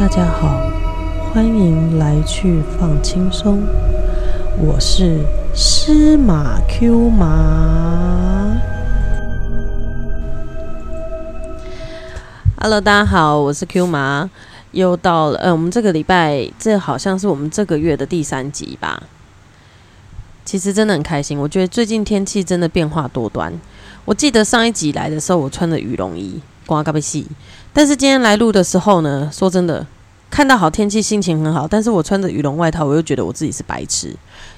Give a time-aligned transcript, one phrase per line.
[0.00, 0.58] 大家好，
[1.30, 3.62] 欢迎来去放轻松，
[4.58, 5.20] 我是
[5.54, 8.58] 司马 Q 麻。
[12.56, 14.30] Hello，大家好，我是 Q 麻，
[14.70, 19.02] 又到了，呃，我们这个礼拜，这好像是我们这个月的第三集吧。
[20.46, 23.52] 其实真的很开心，我觉得最近天气真的变化多端。
[24.06, 26.40] 我记得上一集来的时候，我穿着羽绒衣，
[26.70, 27.26] 刮嘎被细。
[27.72, 29.84] 但是今天来录的时候呢，说真的，
[30.30, 31.66] 看到好天气，心情很好。
[31.66, 34.14] 但是我穿着羽绒外套，我又觉得我自己是白痴，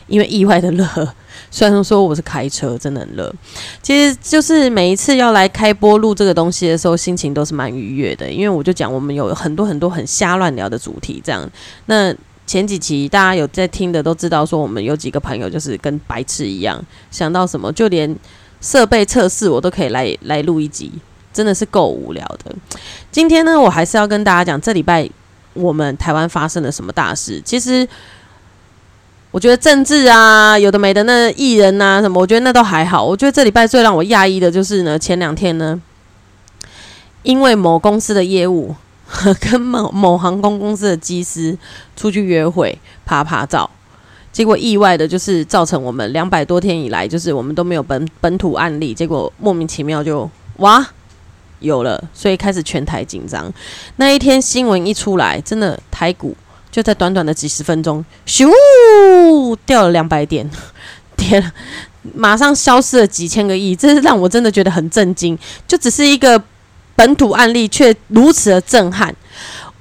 [0.06, 0.86] 因为意外的热。
[1.50, 3.34] 虽然说我是开车，真的很热。
[3.82, 11.50] 其实就是每一次要来开播录这个东西的时候，心情都是蛮愉悦的，因为我就讲我们有很多很多很瞎乱聊的主题，这样。
[11.86, 12.14] 那
[12.46, 18.14] 前几期大家有在听的都知道，说我们有几个朋友就是跟白痴一样，想到什么就连
[18.60, 20.92] 设备测试我都可以来来录一集。
[21.32, 22.54] 真的是够无聊的。
[23.10, 25.08] 今天呢，我还是要跟大家讲，这礼拜
[25.54, 27.40] 我们台湾发生了什么大事。
[27.44, 27.86] 其实，
[29.30, 33.04] 我觉得政治啊，有的没的，那艺人呐什么，我觉得那都还好。
[33.04, 35.80] 我觉得这礼拜最让我讶异的就是呢，前两天呢，
[37.22, 38.74] 因为某公司的业务
[39.40, 41.56] 跟某某航空公司的机师
[41.96, 43.68] 出去约会、拍拍照，
[44.32, 50.86] 结果意外的就是造成我们两百多天以来，就是我们都没有本本土案例，结果莫名其妙就哇。
[51.62, 53.52] 有了，所以开始全台紧张。
[53.96, 56.36] 那一天新闻一出来，真的台股
[56.70, 58.50] 就在短短的几十分钟，咻
[59.64, 60.48] 掉了两百点，
[61.16, 61.52] 跌了，
[62.14, 65.38] 马上消失了几千个亿，这是让我真的觉得很震惊。
[65.66, 66.42] 就只是一个
[66.94, 69.14] 本土案例，却如此的震撼。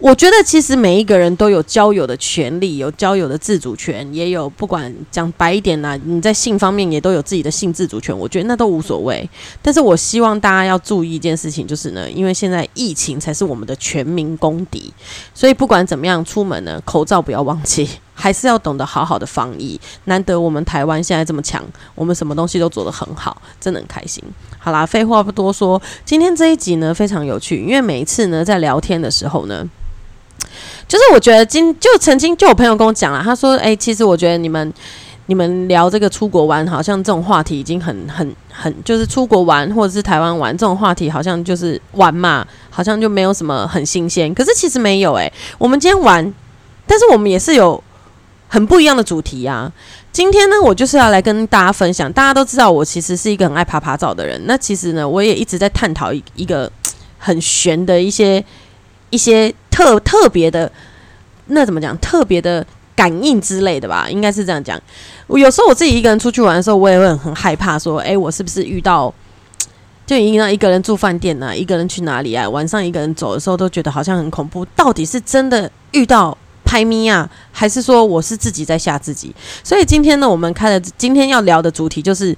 [0.01, 8.17] 我觉得其实每一个人都有交友的权利，有交友的自主权，也有不管讲白一点啦，你在性方面也都有自己的性自主权。
[8.17, 9.29] 我觉得那都无所谓。
[9.61, 14.91] 但是我希望大家要注意一件事情，就是呢，因为现在疫情才是我们的全民公敌，
[15.35, 19.79] 所以不管怎么样出门呢，口罩不要忘记，还是要懂得好好的防疫。
[20.05, 24.23] 难得我们台湾现在这么强，我们什么东西都做得很好，真的很开心。
[24.57, 29.63] 好啦，废话不多说，今天这一集呢非常有趣，因为每一次呢在聊天的时候呢。
[30.87, 34.73] 就是我觉得今就曾经就有朋友跟我讲了，他说：“哎，其实我觉得你们
[35.27, 44.33] 你们聊这个出国玩，好像这种话题已经很很很，就是出国玩或者是台湾玩这种话题，好像就是玩嘛，好像就没有什么很新鲜。
[44.33, 46.33] 可是其实没有哎，我们今天玩，
[46.85, 47.81] 但是我们也是有
[48.49, 49.71] 很不一样的主题啊。
[50.11, 52.11] 今天呢，我就是要来跟大家分享。
[52.11, 56.69] 大家都知道我其实是一个很爱爬爬照的人，那其实呢，我也一直在探讨一一个
[57.17, 58.43] 很玄的一些
[59.09, 60.71] 一些。”特特别的，
[61.47, 61.97] 那怎么讲？
[61.97, 62.63] 特别的
[62.95, 64.79] 感应之类的吧，应该是这样讲。
[65.25, 69.11] 我有时候我自己一个人出去玩的时候，我也会很害怕，说：“哎，我是不是遇到
[70.05, 71.57] 就一定要一个人住饭店呢？
[71.57, 72.47] 一个人去哪里啊？
[72.47, 74.63] 晚上一个人走的时候，都觉得好像很恐怖。
[74.75, 79.33] 到底是真的遇到拍咪啊，还是说我是自己在吓自己？
[79.63, 82.35] 所以今天呢，我们开的今天要聊的主题就是。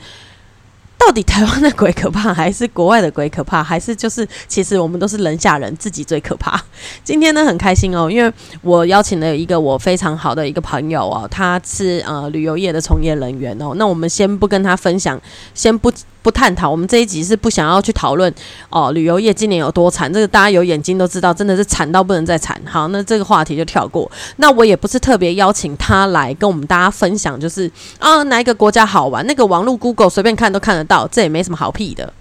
[1.05, 6.59] 到底台湾的鬼可怕，还是国外的鬼可怕，还是就是其实我们都是人吓人，自己最可怕。
[7.03, 8.31] 今天呢很开心哦，因为
[8.61, 13.73] 我邀请了一个我非常好的一个朋友哦，他是呃旅游业的从业人员哦。
[13.75, 15.19] 那我们先不跟他分享，
[15.53, 15.91] 先不。
[16.23, 18.33] 不探讨，我们这一集是不想要去讨论
[18.69, 22.57] 哦，旅游业今年有多惨，这个大家有眼睛都知道，真的是惨到不能再惨。
[22.63, 24.09] 好，那这个话题就跳过。
[24.37, 32.13] 那我也不是特别邀请他来跟我们大家分享，就是啊哪一个国家好玩，那个网络 Google 随便看都看得到，这也没什么好屁的，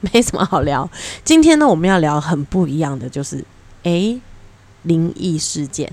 [0.00, 0.88] 没什么好聊。
[1.24, 3.44] 今天呢，我们要聊很不一样的，就是
[3.84, 4.20] 诶，
[4.82, 5.90] 灵异事件，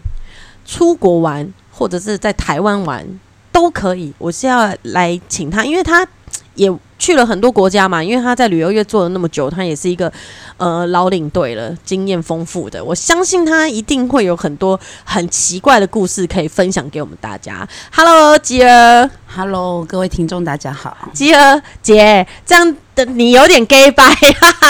[0.66, 3.19] 出国玩或者是在台湾玩
[3.51, 4.13] 都可以。
[4.18, 6.07] 我是要来请他，因为他
[6.56, 6.72] 也。
[7.00, 10.12] 去了很多国家嘛，因为他在旅游业做了那么久，他也是一个
[10.58, 12.84] 呃老领队了，经验丰富的。
[12.84, 17.68] 我相信他一定会有很多很奇怪的故事可以分享给我们大家。
[17.92, 20.96] Hello，吉儿，Hello，各位听众，大家好。
[21.14, 24.04] 吉儿姐，这样的你有点 gay 拜。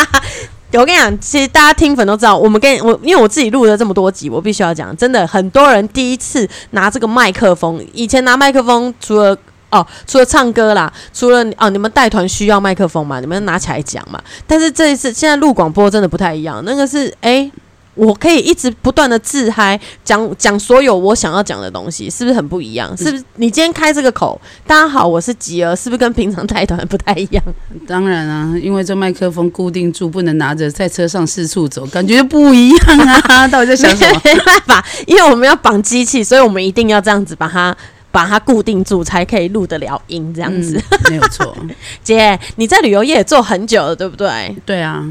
[0.74, 9.36] 我跟你讲，其实大家听粉都知道，我们跟我因为我自己录了这么多集，我必须要讲，真的很多人第一次拿这个麦克风，以前拿麦克风除了。
[9.72, 13.20] 哦，除了唱歌啦，除了哦，你们带团需要麦克风嘛？
[13.20, 14.20] 你们拿起来讲嘛。
[14.48, 16.62] 但是这一次，现在录广播真的不太一样。
[16.66, 17.50] 那个是，哎，
[17.94, 22.98] 我可以一直不断的自嗨，讲讲所有我想要讲的东西，是不是很不一样？
[22.98, 23.24] 是不是？
[23.36, 27.44] 你今天开这个口，大家好，我是吉儿，是不是跟平常带团不太一样？
[27.86, 33.48] 当然啊，因为这麦克风固定住，不能拿着在车上四处走，感觉不一样啊。
[33.50, 34.22] 到底在想什么？
[34.24, 37.76] 没办法，因为我们要绑机器，所以我们一定要这样子把它。
[38.12, 41.56] 把它固定住，才可以录得了音，这样子没有错。
[42.04, 44.56] 姐，你在旅游业做很久了，对不对？
[44.66, 45.04] 对啊，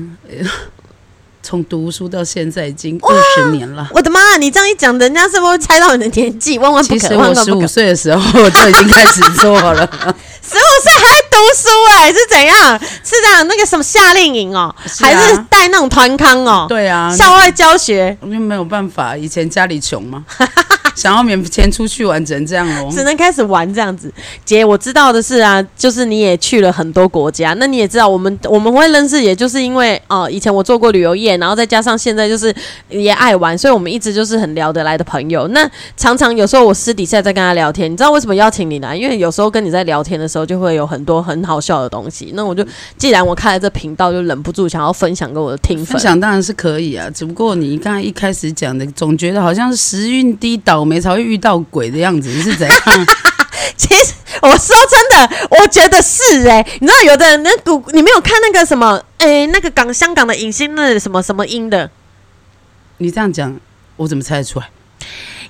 [1.43, 3.89] 从读书到现在已经二十年了。
[3.93, 4.37] 我的妈！
[4.39, 6.59] 你这样一讲，人家是不是会猜到你的年纪？
[6.59, 6.99] 万万不可！
[6.99, 7.61] 其实我万万不可！
[7.61, 9.87] 十五岁的时候我就已经开始做了，
[10.43, 12.79] 十五岁还在读书哎、是怎样？
[13.05, 20.25] 是这样那个什么夏令营哦、是啊还是带那种团康哦、对啊，校外教学我就没有办法，以前家里穷嘛，
[20.99, 22.91] 想要免钱出去玩，只能这样喽。
[22.91, 24.12] 只能开始玩这样子。
[24.45, 32.53] 姐，我知道的是啊，就是你也去了很多国家，那你也知道我们我们会认识，也就是因为哦、以前我做过旅游业，然后再加上现在就是
[32.89, 35.47] 也爱玩，所以我们一直就是很聊得来的朋友。
[35.49, 38.97] 那常常有时候我私底下在跟他聊天，你知道为什么邀请你来？
[38.97, 42.33] 因为有时候跟你在聊天的时候，就会有很多很好笑的东西。
[42.35, 42.67] 那我就
[42.97, 45.99] 既然我开了这频道，就忍不住想要分享给我的听分。
[46.00, 52.76] 享当然是可以啊，只不过你刚才一开始讲的，总觉得好像是时运低，倒霉才会遇到鬼的样子，是怎样？
[53.76, 61.90] 其实我说真的，我觉得是哎、你知道有的人那股，你没有看那个什么，哎、那个港香港的影星那什么什么音的
[62.96, 63.58] 你这样讲，
[63.96, 64.69] 我怎么猜得出来？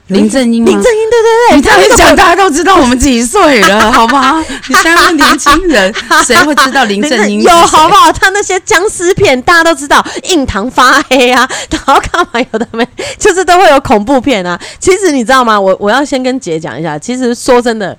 [0.08, 0.70] 林正英吗？
[0.70, 4.44] 林正英，对对对，你这样一讲，大家都知道我们几岁了， 好吗？
[4.69, 5.93] 你现在问年轻人，
[6.26, 7.43] 谁会知道林正英？
[7.43, 8.10] 有好不好？
[8.12, 12.87] 他那些僵尸片大家都知道，印堂发黑啊， 然后干嘛有的没，
[13.19, 14.58] 就是都会有恐怖片啊。
[14.78, 15.60] 其实你知道吗？
[15.60, 17.96] 我我要先跟姐讲一下，其实说真的。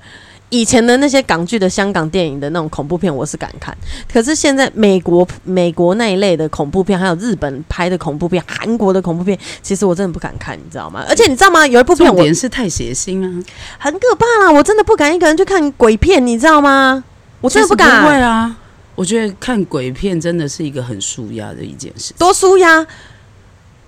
[0.49, 3.75] 以前的那些港剧的香港电影的那种恐怖片，我是敢看。
[4.11, 11.05] 可是现在美国美国那一类的恐怖片，还有日本拍的恐怖片、韩国的恐怖片，其实我真的不敢看，你知道吗？
[11.07, 11.65] 而且你知道吗？
[11.67, 13.43] 有一部片重我点是太血腥啊！
[13.77, 17.03] 很可怕啦，我真的不敢一个人去看鬼片，你知道吗？
[17.41, 18.55] 我真的不其实不会，啊。
[18.95, 22.13] 我觉得看鬼片真的是一个很舒压的一件事。
[22.17, 22.85] 多舒压。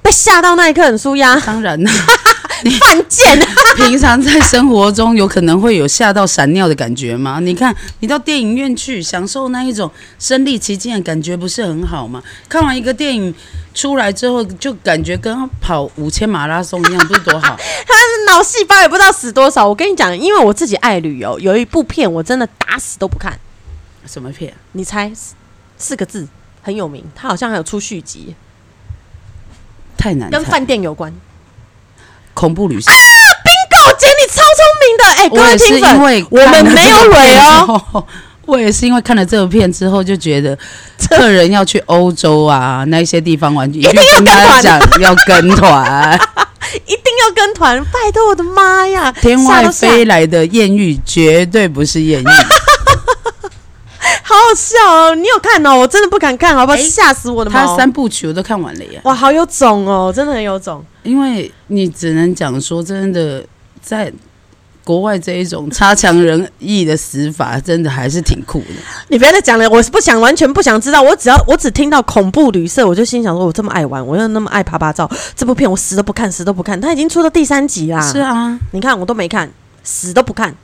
[0.02, 1.92] 被吓到那一刻很舒压，当然啦，
[2.80, 3.40] 犯贱。
[3.78, 7.40] 平常在生活中有可能会有吓到闪尿的感觉吗？
[7.40, 9.90] 你看，你到电影院去享受那一种
[10.20, 12.22] 身临其境的感觉，不是很好吗？
[12.50, 13.34] 看完一个电影
[13.74, 17.56] 出来之后，就感觉跟跑五千马拉松一样，不是多好？
[17.88, 19.68] 他脑细胞也不知道死多少。
[19.68, 23.40] 我跟你讲，因为我自己爱旅游，有一部片我真的打死都不看。
[24.06, 24.54] 什么片？
[24.74, 25.34] 你猜四
[25.78, 26.28] 四个字，
[26.62, 28.36] 很有名，它好像还有出续集，
[30.02, 30.38] 太难猜。
[30.38, 31.14] 跟饭店有关。
[32.34, 35.04] 恐怖旅社，狗姐，你超聪明的！
[35.22, 37.84] 哎、各我也是位听粉，因为我们没有蕊哦。
[37.92, 38.06] 哦。
[38.48, 40.58] 我也是因为看了这部片之后，就觉得
[41.10, 46.20] 客人要去欧洲啊那些地方玩，一定要跟他讲要跟团。
[46.86, 49.12] 一定要跟团，拜托我的妈呀！
[49.12, 52.26] 天外飞来的艳遇绝对不是艳遇，
[54.24, 55.16] 好好笑哦！
[55.16, 55.78] 你有看哦？
[55.78, 56.78] 我真的不敢看，好不好？
[56.78, 57.66] 哎吓死我的他！
[57.76, 59.00] 三部曲我都看完了耶。
[59.04, 60.84] 哇，好有种哦，真的很有种。
[61.04, 63.44] 因为你只能讲说，真的
[63.82, 64.12] 在
[64.84, 68.66] 国外这一种差强人意的死法，真的还是挺酷的。
[69.10, 71.02] 你不要再讲了，我是不想，完全不想知道。
[71.02, 76.80] 我只要我只听到恐怖旅社，我就心想说，我这么爱玩，我又那么爱拍拍照，这部片我死都不看，死都不看。
[76.80, 79.50] 它已经出到第三集啦，是啊，你看我都没看，
[79.84, 80.56] 死都不看，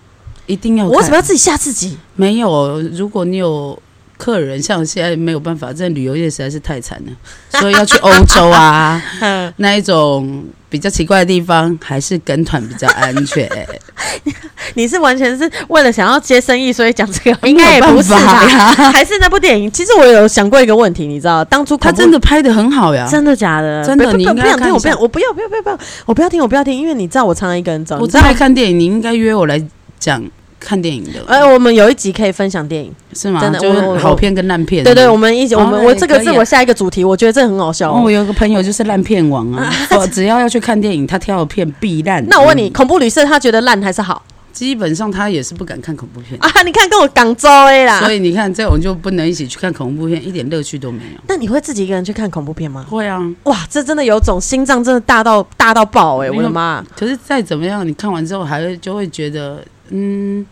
[0.48, 0.86] 一定要。
[0.86, 1.98] 我为什么要自己吓自己？
[2.16, 2.82] 没有？
[2.94, 3.78] 如果你有
[4.18, 7.12] 客人，像现在没有办法，这旅游业实在是太惨了，
[7.60, 13.48] 所以要去欧洲啊 嗯，那一种比较奇怪的地方，还是跟团比较安全。
[14.74, 18.44] 你是完全是为了想要接生意，所以讲这个，应该也不是吧？
[18.50, 18.74] 呀。
[18.92, 19.72] 还是那部电影？
[19.72, 23.84] 其实我有想过一个问题，你知道，当初他真的拍的很好呀，真的假的？
[23.84, 29.64] 真的你应不想听，我不要，我不要，不要，不要，不要，我不要听，我不要听，因为你知道我常常一个人走，我真你知道爱看电影，你应该约我来
[30.00, 30.22] 讲
[30.60, 33.40] 看电影的，呃，我们有一集可以分享电影，是吗？
[33.40, 34.84] 真的就好片跟烂片。
[34.84, 37.94] 对对，我们一起，我们哦我这个是我下一个主题，我觉得这很好笑。
[37.94, 42.26] 我有个朋友就是烂片王啊，我 只要要去看电影，他挑的片必烂。
[42.28, 46.50] 那我问你，嗯，恐怖旅社他觉得烂还是好基本上他也是不敢看恐怖片，啊？
[46.64, 51.22] 你看跟我港州 A 啦所，以你看这种就不能一起去看恐怖片，一点乐趣都没有。
[51.28, 52.84] 那你会自己一个人去看恐怖片吗？
[52.90, 56.84] 会啊，哇，这真的有种心脏真的大到大到爆哎、我的妈！
[56.98, 60.46] 可是再怎么样，你看完之后还会就会觉得，嗯，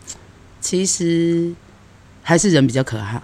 [0.60, 1.52] 其实
[2.22, 3.22] 还是人比较可怕，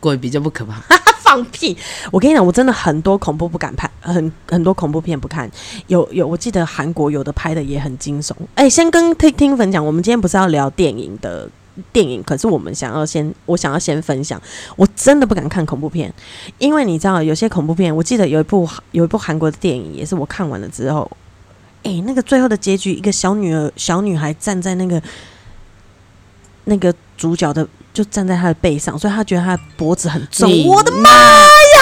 [0.00, 0.80] 鬼比较不可怕。
[1.26, 1.76] 放屁！
[2.12, 5.50] 我跟你讲，我真的很多恐怖不敢拍，很很多恐怖片不看。
[5.88, 8.32] 有有，我记得韩国有的拍的也很惊悚。
[8.54, 11.50] 哎、先跟听听粉讲，我们今天不是要聊电影的
[11.92, 14.40] 电影，可是我们想要先，我想要先分享，
[14.76, 16.14] 我真的不敢看恐怖片，
[16.58, 21.10] 因为你知道有些恐怖片，我记得有一部有一部韩国的电影，也是我看完了之后，
[21.86, 25.00] 哎、那个最后的结局，一个小女儿小女孩站在那个
[26.64, 27.66] 那个主角的。
[27.96, 30.50] 就站在她的背上，所以她觉得她的脖子很重。
[30.66, 31.80] 我的妈呀！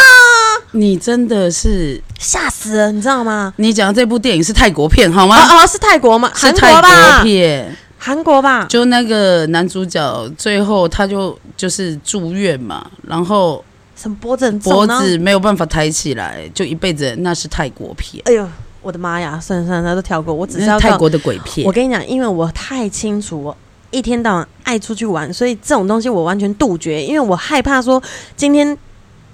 [0.70, 3.52] 你真的是，吓死了，你知道吗？
[3.56, 5.36] 你讲的这部电影是泰国片好吗？
[5.36, 6.30] 哦哦，是泰国吗？
[6.32, 7.24] 韩是泰国吧国？
[7.24, 8.66] 片，韩国吧？
[8.66, 13.64] 就那个男主角最后他就就是住院嘛，然后
[13.96, 18.48] 什么脖子脖子没有办法抬起来，就一辈子那是泰国片，哎呦，
[18.84, 19.40] 我的妈呀！
[19.40, 21.72] 算了算了，他都跳过，我只是要告那是泰国的鬼片我。
[21.72, 23.56] 跟你讲，因为我太清楚，我
[23.90, 28.00] 一天到晚爱出去玩，所以这种东西我完全杜绝，因为我害怕说
[28.36, 28.76] 今天，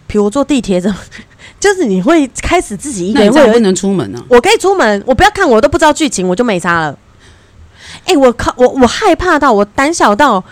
[0.07, 0.97] 比如我坐地铁怎么，
[1.59, 4.25] 就是你会开始自己一个那你这样不人会有一，能出门啊！
[4.29, 6.97] 我可以出门，我不要看我都不知道剧情，我就没差了。
[8.05, 10.43] 哎、我靠，我我害怕到我胆小到。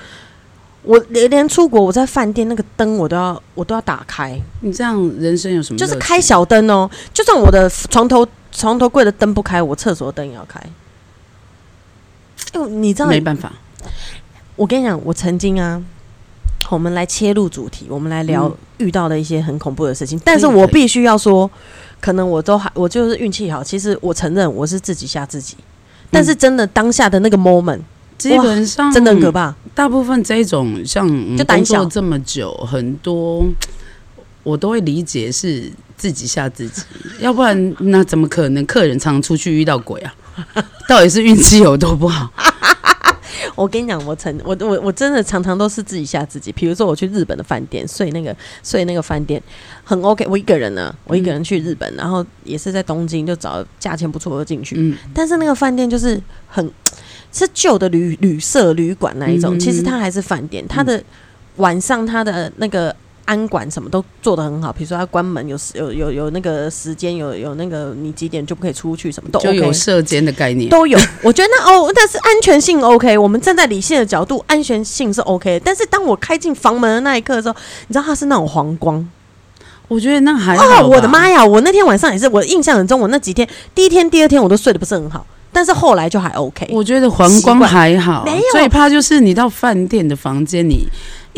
[0.85, 5.77] 我连连出国，我在饭店那个灯我都要我都要打开，你这样人生有什么？
[5.79, 6.89] 就是开小灯哦。
[7.13, 8.27] 就算我的床头
[8.59, 10.59] 床头柜的灯不开，我厕所的灯也要开。
[12.53, 13.53] 哎、你知道没办法，
[14.57, 15.81] 我跟你讲，我曾经啊，
[16.69, 20.21] 我们来切入主题，我们来聊嗯遇到的一些很恐怖的事情。
[20.25, 21.49] 但是我必须要说，
[22.01, 23.63] 可能我都还我就是运气好。
[23.63, 25.57] 其实我承认我是自己吓自己，
[26.11, 27.81] 但是真的当下的那个 moment
[28.17, 29.55] 基本上真的很可怕。
[29.75, 33.47] 大部分这种像嗯就胆小工作这么久，很多
[34.43, 36.83] 我都会理解是自己吓自己，
[37.21, 40.15] 要不然那怎么可能客人常出去遇到鬼啊？
[40.89, 42.33] 到底是运气有多不好？
[43.55, 46.53] 我跟你讲，我曾我我我真的常常都是自己吓自己。
[46.53, 49.43] 比如说我去日本的饭店睡那个睡那个饭店
[49.83, 54.77] 很 OK，我一个人呢，我一个人去日本，然后也是在东京，就找价钱不错的进去。
[54.79, 56.71] 嗯，但是那个饭店就是很
[57.33, 61.03] 是旧的旅旅社旅馆那一种，嗯其实它还是饭店，它的
[61.57, 62.95] 晚上它的那个
[63.29, 70.71] 安管什么都做得很好，比如说他关门有时有有有那个时间，有有那个你几点就不可以出去，什么都就 OK 有射间的概念。
[70.71, 70.99] 都有。
[71.23, 75.61] 我觉得那哦，但是安全性 OK，我们站在理性的角度，安全性是 OK。
[75.63, 77.55] 但是当我开进房门的那一刻的时候，
[77.89, 79.07] 你知道它是那种黄光
[79.89, 81.45] 我觉得那还好哦，我的妈呀！
[81.45, 86.69] 我那天晚上也是，我印象很中，我那几天第一天、第二天我都睡得不是很好，但是后来就还 OK。
[86.71, 90.87] 我觉得黄光还好没有，最怕就是你到饭店的房间，你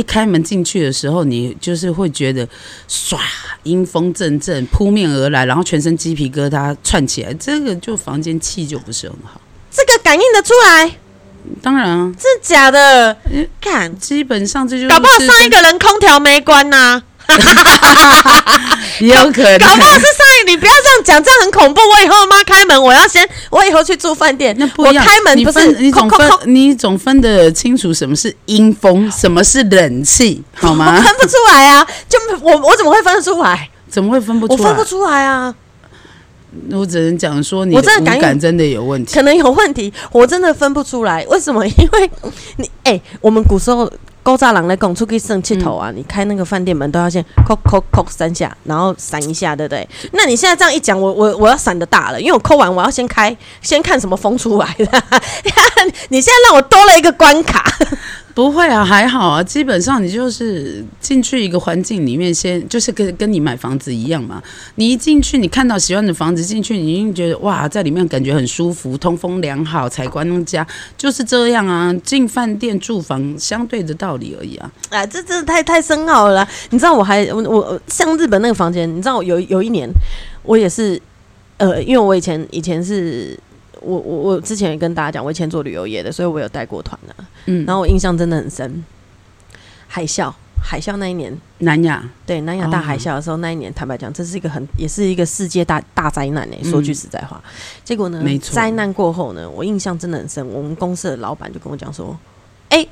[0.01, 2.49] 一开门进去的时候，你就是会觉得
[2.89, 3.19] 唰，
[3.65, 9.39] 阴风阵阵扑面而来，然后全身鸡皮疙瘩串起来，这个就房间气就不是很好。
[9.71, 10.91] 这个感应得出来，
[11.61, 13.47] 当然啊，真的假的嗯？
[13.61, 17.03] 看，基本上这就是搞不好上一个人空调没关呐、
[19.01, 21.81] 也有可能，搞不好是上一，你不要这样讲，这样很恐怖。
[21.81, 25.05] 我以后妈开门，我要先，我以后去住饭店，我那不一样。
[25.05, 31.03] 你开门不是分你总分你总分得清楚什么是阴风，什么是冷气，好吗我吗？
[31.03, 31.87] 分不出来啊！
[32.09, 33.69] 就我我怎么会分得出来？
[33.89, 34.61] 怎么会分不出来？
[34.61, 35.55] 我分不出来啊！
[36.73, 39.15] 我只能讲说你我真的感真的有问题。
[39.15, 41.25] 可能有问题，我真的分不出来。
[41.29, 41.65] 为什么？
[41.65, 42.11] 因为
[42.57, 43.91] 你哎、我们古时候
[44.23, 45.91] 勾栅栏来拱出去生气头啊！
[45.95, 49.89] 你开那个饭店门都要先扣扣扣三下，然后闪一下，对不对？
[50.13, 54.87] 那你现在这样一讲，我我我要闪的大了，因为我扣完我要先开，先看什么风出来的。
[56.11, 57.65] 你现在让我多了一个关卡，
[58.35, 59.43] 不会啊，还好啊。
[59.43, 64.43] 基本上你就是进去一个环境里面先，就是跟跟你买房子一样嘛。
[64.77, 71.93] 你一进去，你看到喜欢的房子进去，你一定觉得哇，在里面感觉很舒服，通风良好，采光佳，就是这样啊。
[72.05, 74.71] 进饭店住房相对的道理而已啊。
[74.91, 76.47] 啊，这真的太太深奥了。
[76.71, 79.91] 你知道我还我我像日本那个房间，你知道我有有一年
[80.43, 81.01] 我也是
[81.59, 83.39] 呃，因为我以前以前是
[83.81, 87.15] 我我我之前也跟大家讲，我以前做旅游业的，所以我有带过团的、
[87.47, 88.85] 嗯，然后我印象真的很深，
[89.89, 90.33] 海啸
[90.63, 92.07] 海啸那一年，南亚。
[92.27, 92.83] 对南亚大哦。
[92.83, 96.95] 海啸的时候，那一年坦白讲，这是一个很也是一个世界大大灾难呢、说句嗯。
[96.95, 97.43] 实在话，
[97.83, 98.55] 结果呢没，错。
[98.55, 100.47] 灾难过后呢，我印象真的很深。
[100.47, 102.17] 我们公司的老板就跟我讲说
[102.69, 102.87] ：“哎、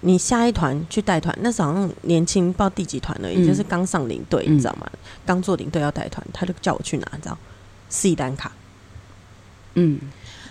[0.00, 3.46] 你下一团去带团，那时候好像年轻，不知道第几团而已，嗯。
[3.46, 4.90] 就是刚上领队，嗯你知道吗？
[5.26, 7.36] 刚做领队要带团，他就叫我去拿，你知道，
[7.90, 8.50] 斯里兰卡，
[9.74, 9.98] 嗯，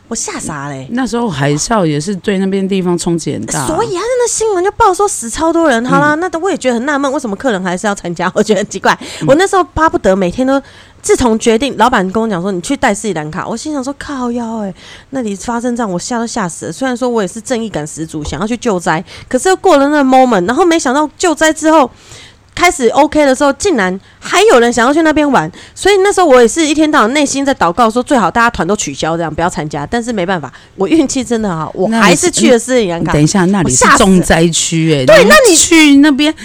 [0.08, 5.86] 我吓傻嘞、那时候海啸也是对那边地方冲击很大啊、所以啊，那新闻就报说死超多人。
[5.86, 8.32] 好啦，那我也觉得很纳闷，为什么客人还是要参加？
[8.34, 8.98] 我觉得很奇怪。
[9.28, 10.60] 我那时候巴不得每天都，
[11.02, 14.74] 自从决定老板跟我讲说你去带斯里兰卡，我心想说靠腰哎、
[15.12, 16.72] 那里发生这样，我吓都吓死了。
[16.72, 21.90] 虽然说我也是正义感十足，想要去救灾，可是又过了那个 moment，然后没想到救灾之后。
[22.60, 29.86] 开始 OK 的时候，竟然还有人想要去那边玩，所以那时候我也是一天到晚内心在祷告说，最好大家团都取消，这样不要参加。
[29.86, 33.14] 但是没办法，我运气真的好，我还是去了斯里兰卡。
[33.14, 36.36] 等一下，那里是重灾区哎、对那你去那边，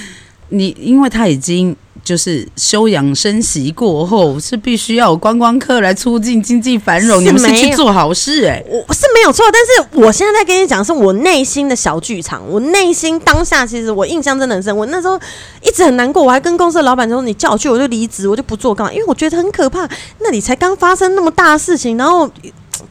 [0.51, 12.43] 你因为他已经就是休养生息过后，是必须要有观光客来促进经济繁荣，你们是去做好事哎、我是没有错，但是我现在在跟你讲，是我内心的小剧场。
[12.49, 15.19] 我内心当下其实我印象真的很深，我那时候
[15.63, 22.31] 一直很难过，我还跟公司的老板说：“你叫我去，我就离职，我就不做干嘛？”因为我觉得很可怕，那里才刚发生那么大的事情，然后。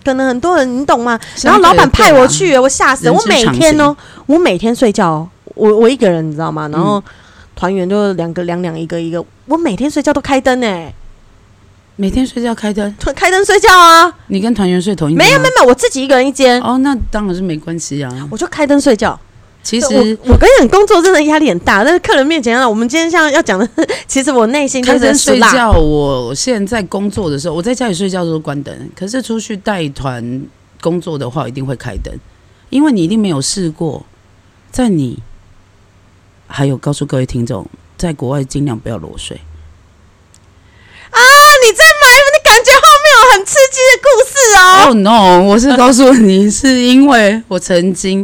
[0.03, 1.19] 可能很多人你懂吗？
[1.41, 3.13] 然后老板派我去，我吓死了。
[3.13, 6.67] 我每天哦，我每天睡觉哦，我我一个人你知道吗？
[6.69, 7.01] 然后
[7.55, 10.91] 团员就两个两两一个一个，我每天睡觉都开灯呢、
[11.95, 18.11] 每天睡觉开灯，开灯睡觉啊，你跟团员睡同一没有没有没有，我自己一个人一间，哦，那当然是没关系啊。
[18.31, 19.19] 我就开灯睡觉。
[19.61, 23.65] 其我实我跟你讲，工作真的压力很大，但是客人面前啊，我们今天像要讲的，
[24.07, 25.31] 其实我内心就开灯是。
[25.31, 30.41] 睡觉，我现在工作的时候，我在家里睡觉的时候关灯，可是出去带团
[30.81, 32.13] 工作的话，一定会开灯，
[32.71, 34.05] 因为你一定没有试过，
[34.69, 35.17] 在你
[36.55, 37.65] 还有告诉各位听众，
[37.97, 39.35] 在国外尽量不要裸睡。
[41.09, 41.19] 啊！
[41.65, 44.61] 你在买，你感觉后面有很刺激的故事哦。
[44.85, 45.41] 哦、no！
[45.49, 48.23] 我是告诉你，是因为我曾经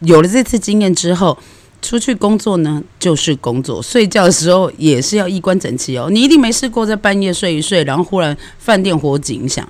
[0.00, 1.38] 有了这次经验之后，
[1.80, 6.08] 出去工作呢就是工作，睡觉的时候也是要衣冠整齐哦。
[6.10, 9.66] 你一定没试过在半夜睡一睡，然后忽然饭店火警响，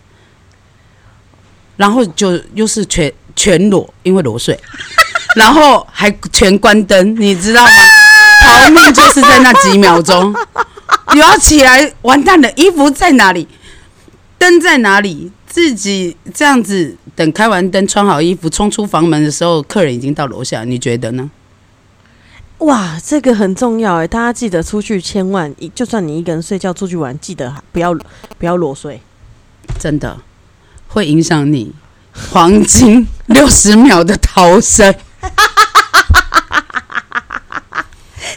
[1.76, 4.58] 然后就又是全全裸，因为裸睡，
[5.36, 7.70] 然后还全关灯，你知道吗？
[8.40, 10.35] 逃命就是在那几秒钟，
[11.14, 13.47] 你要起来，完蛋了，衣服在哪里？
[14.38, 15.30] 灯在哪里？
[15.47, 21.28] 自己这样子等开完灯，穿好衣服，冲出房门的时候，客人已经到楼下，你觉得呢？
[22.59, 27.92] 哇，这个很重要哎，大家记得出去千万，一就算你一个人睡觉出去玩，记得不要
[28.38, 29.00] 不要裸睡。
[29.78, 30.18] 真的
[30.88, 31.73] 会影响你
[32.30, 34.94] 黄金六十秒的逃生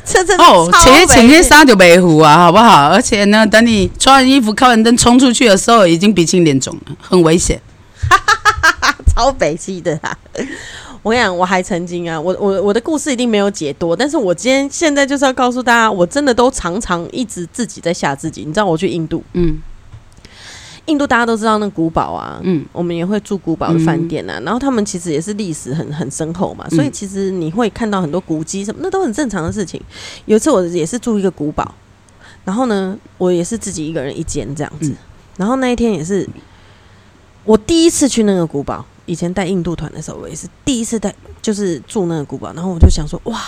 [0.06, 0.70] 这真哦！
[0.72, 2.88] 超前前危险天杀就白虎啊，好不好？
[2.90, 7.62] 而且呢，等你穿完衣服、开完灯冲出去的时候，已经鼻青脸肿了，很危险。
[9.16, 10.18] 超北气的啦！
[11.02, 18.44] 我跟你讲，我还曾经啊，我我我的故事一定没有解多，但是我今天现在就是要告诉大家，我真的都常常一直自己在吓自己。
[18.46, 19.58] 你知道我去印度，嗯
[20.88, 29.82] 印度大家都知道那古堡啊，嗯，我们也会住古堡的饭店啊，然后他们其实也是历史很很深厚嘛，所以其实你会看到很多古迹什么，那都很正常的事情。
[30.26, 31.74] 有一次我也是住一个古堡，
[32.44, 34.98] 然后呢，我也是自己一个人一间这样子，嗯
[35.38, 36.28] 然后那一天也是
[37.46, 43.40] 我第一次去那个古堡，以前带印度团的时候，我也是第一次带，就是住那个古堡，然后我就想说，哇。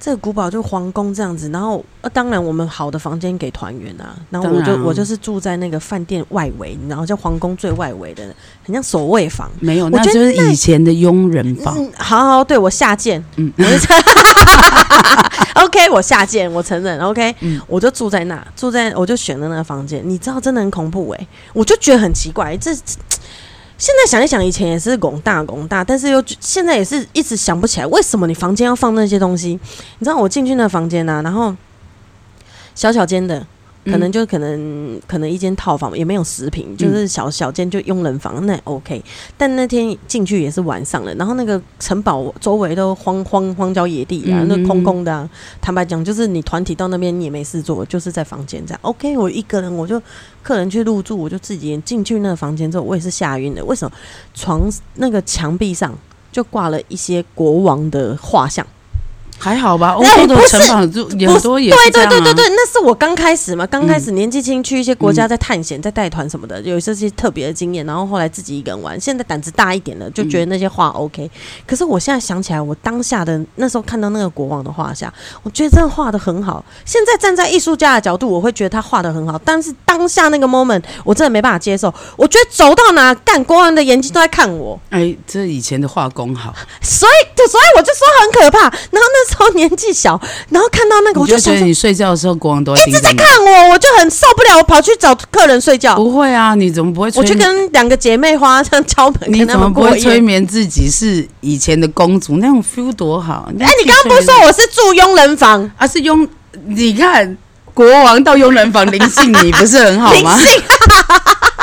[0.00, 8.22] 这个古堡就皇宫这样子，然后呃，当然我们好的房间给团员啊，然后我就我就是住在那个饭店外围，然后叫皇宫最外围的，
[8.64, 9.50] 很像守卫房。
[9.60, 11.76] 没有，那就是以前的佣人房。
[11.76, 13.52] 嗯，好好，对我下贱，嗯。
[13.58, 13.78] 我就
[15.64, 17.60] OK，我下贱，我承认，OK，、嗯。
[17.66, 22.70] 我就住在那，住在我就选了那个房间，你知道真的很恐怖哎、我就觉得很奇怪，这
[23.78, 29.50] 现在想一想，以前也是拱大拱大，但是又现在也是一直想不起来，为什么你房间要放那些东西？
[30.00, 31.54] 你知道我进去那房间呢、然后
[32.74, 33.46] 小小间的，
[33.90, 39.02] 可能嗯就可能、可能一间套房也没有十平，就是小小间就佣人房，那 OK。
[39.36, 45.28] 但那天进去也是晚上了，然后那个城堡周围都荒荒荒郊野地啊，嗯那空空的、啊。
[45.60, 49.16] 坦白讲，就是你团体到那边你也没事做，就是在房间这样 OK。
[49.16, 50.00] 我一个人我就
[50.42, 53.64] 客人去入住，我就自己进去那个房间之后，我也是吓晕了。
[53.64, 53.96] 为什么？
[54.34, 55.96] 床那个墙壁上
[56.30, 58.66] 就挂了一些国王的画像。
[59.38, 61.90] 还好吧，欧洲的城堡就也很多也对。
[61.90, 69.00] 对对对对，那是我刚开始嘛，刚开始嗯年纪轻去一些国家在探险、在带团什么的，有这些特别的经验，然后后来自己一个人玩。
[69.00, 71.30] 现在胆子大一点了，就觉得那些画 OK。
[71.66, 76.64] 可是我现在想起来，我当下的那时候看到那个国王的画像，我觉得真的画的很好。
[76.84, 81.92] 现在站在艺术家的角度，我会觉得他画的很好，但是当下那个 moment 我真的没办法接受。
[82.16, 84.78] 我觉得走到哪干，国王的眼睛都在看我。
[84.90, 88.60] 哎，这以前的画工好，所以，对，所以我就说很可怕。
[88.60, 90.18] 然后那时候年纪小，
[90.50, 93.16] 然后看到那个，你我就觉得你睡觉的时候国王都会盯着你。
[93.16, 95.96] 看我，我就很受不了，我跑去找客人睡觉。
[95.96, 97.46] 不会啊，你怎么不会催我去眠？
[97.48, 100.20] 跟两个姐妹花这样敲门，你跟他怎么不会催夜。
[100.20, 102.38] 眠自己是以前的公主？
[102.38, 103.48] 那种 feel 多好！
[103.60, 105.70] 哎哎，你刚刚不是说我是住佣人房？
[105.76, 106.26] 啊是佣？
[106.66, 107.36] 你看
[107.74, 110.36] 国王到佣人房临幸你，不是很好灵吗？
[110.42, 110.60] 性，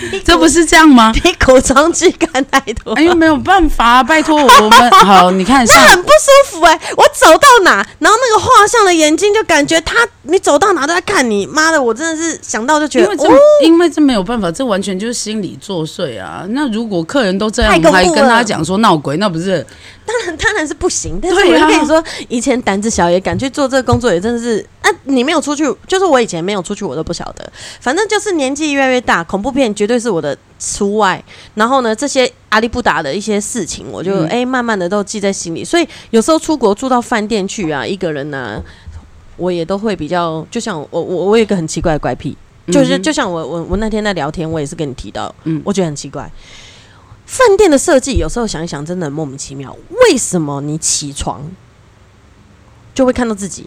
[0.24, 1.12] 这不是这样吗？
[1.24, 11.46] 你口装剧看太多，哎呦，没有办法、拜托我们好， 你看那很不舒服哎、我走到哪，然后那个画像的眼睛就感觉他，你走到哪都在看你。
[11.46, 16.44] 妈的，我真的是想到就觉得，因为这、哦，因为这没有办法，这完全就是心理作祟啊。
[16.50, 19.64] 那如果客人都这样，还跟他讲说闹鬼，那不是
[20.04, 21.18] 当然当然是不行。
[21.22, 27.52] 但是我就跟你说，以前胆子小也敢去做这个工作，也真的是啊，你没有出去，就是我以前没有出去，我都不晓得。
[27.80, 31.22] 反正就是年纪越来越大，恐怖片绝对是我的除外。
[31.54, 35.64] 然后呢，这些阿里不达的一些事情，我就嗯哎、慢慢的都记在心里。
[35.64, 38.62] 所以有时候出国住到饭店去啊，一个人呢、
[39.36, 42.36] 我也都会比较，就像我我我有一个很奇怪的怪癖，
[42.68, 46.30] 就是嗯就像我我我那天在聊天，我也是跟你提到，嗯我觉得很奇怪。
[47.26, 49.76] 饭店的设计有时候想一想，真的很莫名其妙。
[50.04, 51.42] 为什么你起床
[52.94, 53.66] 就会看到自己。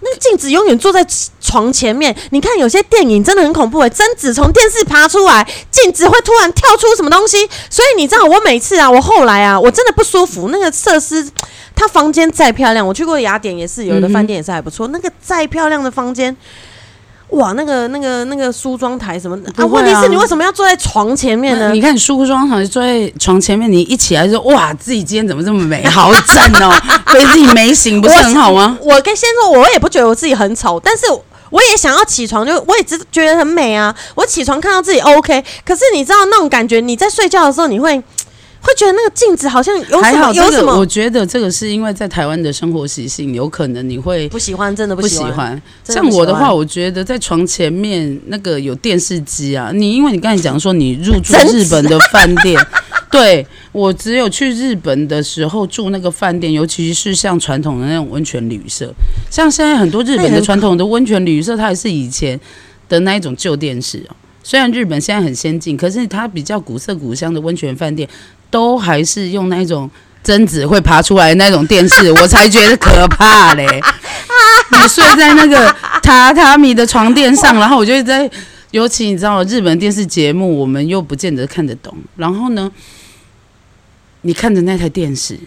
[0.00, 1.04] 那个镜子永远坐在
[1.40, 2.14] 床前面。
[2.30, 7.38] 你看有些电影真的很恐怖诶，贞子从电视爬出来，镜子会突然跳出什么东西。
[7.70, 10.48] 所以你知道，我每次啊，我后来啊，我真的不舒服。
[10.50, 11.28] 那个设施，
[11.74, 14.88] 他房间再漂亮，我去过雅典也是，有的饭店也是还不错。
[14.88, 16.36] 那个再漂亮的房间。
[17.30, 19.66] 哇，那个、那个、那个梳妆台什么的啊？
[19.66, 21.72] 问题是你为什么要坐在床前面呢？
[21.72, 26.72] 你看梳妆台坐在床前面，你一起来就哇，自己今天怎么这么美，好正哦，
[27.12, 28.78] 被自己美醒，不是很好吗？
[28.80, 31.04] 我跟先说，我也不觉得我自己很丑，但是
[31.50, 33.94] 我也想要起床，就我也只觉得很美啊。
[34.14, 38.02] 我起床看到自己 OK，可是你知道那种感觉，你在睡觉的时候你会。
[38.66, 40.32] 会觉得那个镜子好像有什么？
[40.34, 40.76] 有什么？
[40.76, 45.60] 我觉得这个是因为在台湾的生活习性，有可能你会不喜欢，真的不喜欢。
[45.84, 52.60] 像我的话，我觉得在床前面那个有电视机啊，你因为你刚才讲说你入住 日本的饭店，
[53.12, 58.92] 对我只有去日本的时候住那个饭店，尤其是像传统的那种温泉旅社，
[59.30, 62.38] 像现在很多日本的传统的温泉旅社，它还是以前
[62.88, 64.16] 的那一种旧电视哦。
[64.42, 68.08] 虽然日本现在很先进，可是它比较古色古香的温泉饭店。
[68.56, 69.90] 都还是用那种
[70.22, 73.66] 贞子会爬出来的那种电视，我才觉得可怕嘞。
[74.72, 75.70] 你睡在那个
[76.02, 78.30] 榻榻米的床垫上，然后我就在，
[78.70, 81.94] 尤其你知道日本电视节目，我们又不见得看得懂。
[82.16, 82.72] 然后呢，
[84.22, 85.38] 你看着那台电视，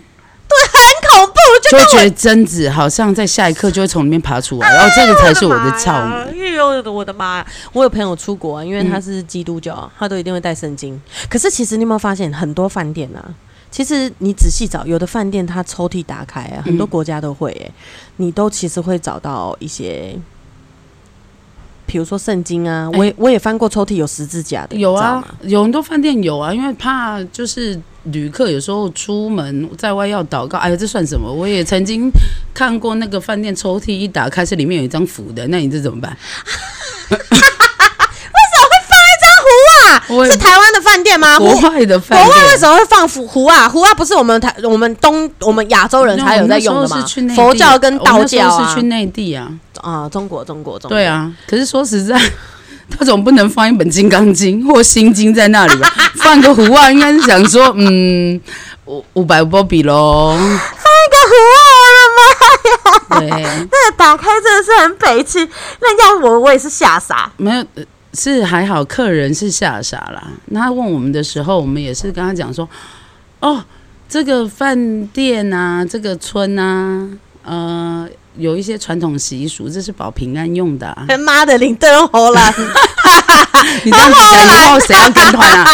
[1.69, 6.27] 就会觉得贞子好像在下一刻就会从里面爬出来，然后这个才是我的窍门。
[6.29, 7.47] 哎呦，我的妈呀！
[7.73, 10.99] 我有朋友出国啊，因为他是基督教，他都一定会带圣经。
[11.29, 13.23] 可是其实你有没有发现，很多饭店啊，
[13.69, 17.71] 其实你仔细找，有的饭店它抽屉打开啊，很多国家都会，哎，
[18.17, 20.17] 你都其实会找到一些，
[21.89, 31.33] 比如说圣经啊，我也我也翻过抽屉，有十字架的，有啊，有很多饭店有啊，因为怕就是旅客有时候出门在外要祷告，哎呀，这算什么？
[31.33, 32.11] 我也曾经。
[32.51, 36.11] 看过那个饭店抽屉一打开是里面有一张符的，那你这怎么办？
[37.09, 39.47] 为什么会放一张符
[39.87, 39.98] 啊？
[40.25, 41.37] 是台湾的饭店吗？
[41.37, 43.69] 国外的饭店，国外为什么会放符符啊？
[43.69, 47.05] 符啊不是我们台我们东我们亚洲人才有在用的吗？
[47.35, 49.47] 佛教跟道教是去内地啊
[49.81, 51.31] 啊，中国中国中对啊。
[51.47, 52.19] 可是说实在，
[52.89, 55.87] 他总不能放一本《金刚经》或《心经》在那里吧？
[56.17, 58.39] 放个符啊，应该是想说，嗯，
[58.85, 60.35] 五五百波比喽。
[60.35, 61.61] 那个壶啊，
[63.19, 63.67] 我的妈呀！
[63.71, 65.47] 那个打开真的是很北气。
[65.79, 67.31] 那要我，我也是吓傻。
[67.37, 67.65] 没有，
[68.13, 70.31] 是还好，客人是吓傻了。
[70.47, 72.67] 那他问我们的时候，我们也是跟他讲说
[73.39, 73.63] ：“哦，
[74.07, 77.07] 这个饭店啊，这个村啊，
[77.43, 82.41] 呃，有一些传统习俗，这是保平安用的。”妈的，领灯猴了！
[83.83, 85.65] 你这样子讲以后谁要跟团啊？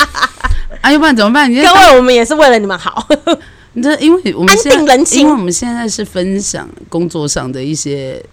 [0.80, 1.52] 啊，要不然怎么办？
[1.52, 3.06] 各位，我们也是为了你们好。
[3.74, 8.24] 你 这因为我们现在，因为我们现在是分享工作上的一些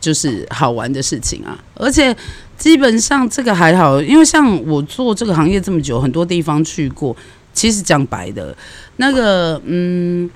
[0.00, 2.14] 就是好玩的事情啊，而且
[2.62, 7.14] 基本上这个还好，因为像我做这个行业这么久，很多地方去过，
[7.52, 8.56] 其实讲白的，
[8.98, 10.30] 那个嗯，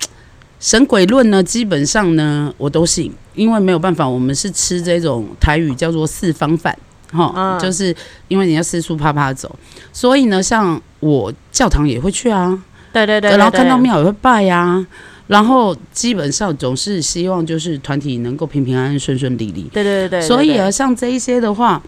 [0.59, 6.77] 神鬼论呢，基本上呢我都信，因为没有办法，我们是吃这种台语叫做四方饭，
[7.13, 7.95] 哈，就是
[8.27, 9.49] 因为你要四处啪啪走，
[9.93, 12.61] 所以呢，像我教堂也会去啊。
[12.91, 14.85] 对对对，然后看到庙也会拜呀，
[15.27, 19.69] 然后基本上总是希望就是团体能够平平安安、顺顺利利。
[19.71, 21.81] 对对对，所以啊，像这一些的话，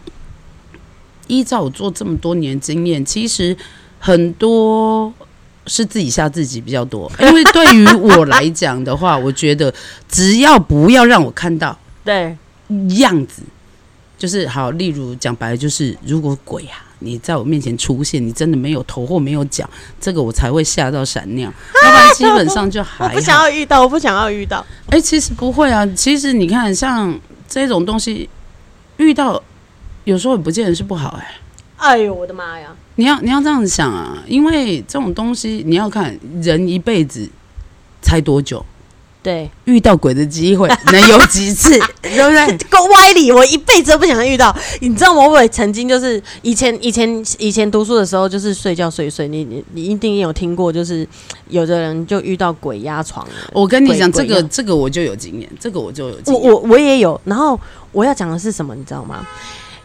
[1.29, 3.55] 依照我做这么多年经验，其实
[3.97, 5.13] 很多
[5.65, 7.09] 是自己吓自己比较多。
[7.21, 9.73] 因为对于我来讲的话，我觉得
[10.09, 12.35] 只要不要让我看到对
[12.97, 13.43] 样子，
[14.17, 14.71] 就是好。
[14.71, 16.83] 例如讲白了，就是如果鬼啊。
[17.01, 19.69] 你在我面前出现，你真的没有头或没有脚，
[20.01, 21.49] 这个我才会吓到闪亮。
[21.81, 23.05] 要不然基本上就还。
[23.05, 24.65] 我不想要遇到，我不想要遇到。
[24.89, 25.87] 哎，其实不会啊。
[25.95, 28.27] 其实你看，像这种东西
[28.97, 29.41] 遇到，
[30.09, 31.19] 有时候也不见得是不好。
[31.19, 31.35] 哎，
[31.77, 32.75] 哎呦，我的妈呀！
[32.95, 37.29] 你要你要这样子想啊，因为这种东西你要看人一辈子
[38.01, 38.65] 才多久。
[39.21, 42.57] 对，遇到鬼的机会能有几次， 对不对？
[42.69, 44.55] 够歪理，我一辈子都不想遇到。
[44.79, 45.27] 你知道吗？
[45.27, 51.05] 我曾经就是以前以前以前读书的时候，就是睡觉睡睡，你你你一定有听过，就是
[51.49, 53.27] 有的人就遇到鬼压床。
[53.51, 56.33] 我跟你讲，这个这个我就有经验，这个我就有经。
[56.33, 57.19] 我我我也有。
[57.25, 57.59] 然后
[57.91, 59.27] 我要讲的是什么，你知道吗？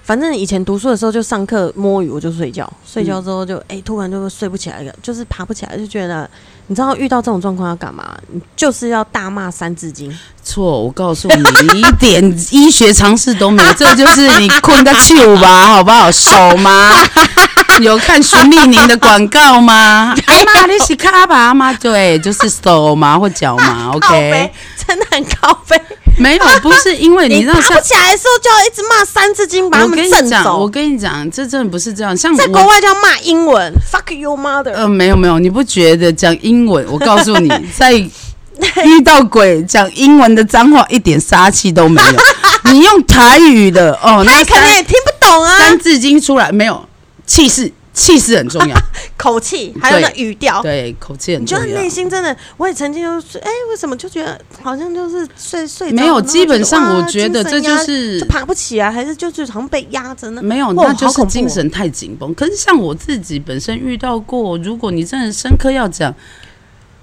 [0.04, 6.28] 反正以前读书的时候就上课摸鱼，我就睡觉，睡觉之后就哎突然就睡不起来了，就是爬不起来，就觉得。
[6.66, 8.16] 你知道遇到这种状况要干嘛？
[8.32, 10.10] 你就是要大骂《三字经》。
[10.42, 11.42] 错，我告诉你，
[11.74, 16.10] 你一点 医学常识都没有，这就是你困个球吧，好不好？
[16.10, 16.90] 手麻。
[17.82, 20.14] 有看徐丽宁的广告吗？
[20.24, 21.70] 哎妈，你是卡巴吗？
[21.74, 24.50] 对，就是手麻或脚麻，OK。
[24.86, 25.78] 真的很高飞。
[26.18, 30.68] 没有，不是因为你知道像爬不起来的时候，就要一直骂三字经，把他们震你讲，我。
[30.68, 32.16] 跟你讲，这真的不是这样。
[32.16, 34.72] 像在国我外就要骂英文，fuck your mother。
[34.72, 36.84] 呃，没有没有，你不觉得讲英文？
[36.90, 42.72] 我告诉你，在遇到鬼讲英文的脏话一点杀气都没有。
[42.72, 46.84] 你用台语的哦，那他也可能也三听不懂啊，三字经出来没有？
[47.26, 48.76] 气势，气势很重要，
[49.16, 51.64] 口气还有那语调，对，口气很重要。
[51.66, 60.42] 内心真的，我也曾经就是，哎、为什么就觉得好像就是睡睡着没有，基本上我觉得这就是就爬不起来，还是就是好像被压着呢？
[60.42, 62.34] 没有，那就是精神太紧绷。
[62.34, 66.12] 可是像我自己本身遇到过，如果你真的深刻要讲，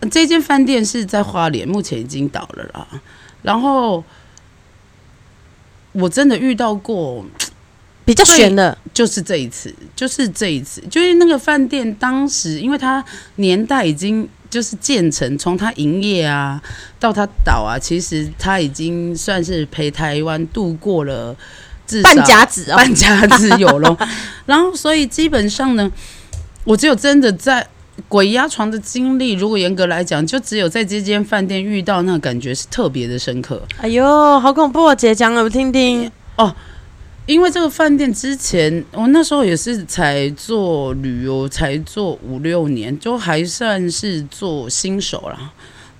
[0.01, 2.85] 呃这间饭店是在花莲，目前已经倒了啦。
[3.43, 4.03] 然后
[5.93, 7.25] 我真的遇到过，
[8.03, 13.03] 比较悬的，就是这一次，就是这一次，就是那个饭店当时，因为它
[13.35, 16.61] 年代已经就是建成，从它营业啊
[16.99, 21.35] 到它倒啊，其实它已经算是陪台湾度过了
[21.85, 23.97] 至少半甲子哦，半甲子有咯。
[24.45, 25.89] 然后所以基本上呢，
[26.63, 27.65] 我只有真的在
[28.07, 33.61] 鬼压床的经历，如果严格来讲，就只有在这间饭店遇到，那感觉是特别的深刻。
[33.77, 34.95] 哎呦，好恐怖啊！
[34.95, 36.11] 姐讲了，我听听。
[37.31, 45.51] 因为这个饭店之前，我那时候也是才做旅游，才做五六年，就还算是做新手啦。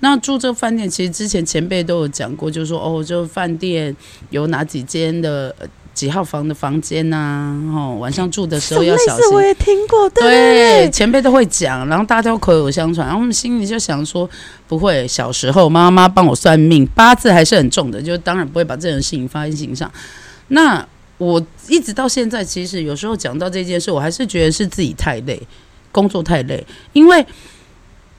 [0.02, 3.96] 那住这个饭店，其实之前前辈都有讲过，就说哦，这个饭店
[4.30, 9.42] 有哪几间的呃几号房的房间呐、哦，晚上住的时候要小心我。
[9.42, 14.30] 也听过，对前辈都会讲，然后大家都口口相传，然后我们心里就想说，
[14.68, 19.90] 不会，小时候妈妈帮我算命，八字还是很重的，就当然不会把这种事情放在心上。
[20.48, 20.86] 那
[21.26, 25.42] 我一直到现在，其实有时候讲到这件事，我还是觉得是自己太累，
[25.92, 27.26] 工作太累，因为。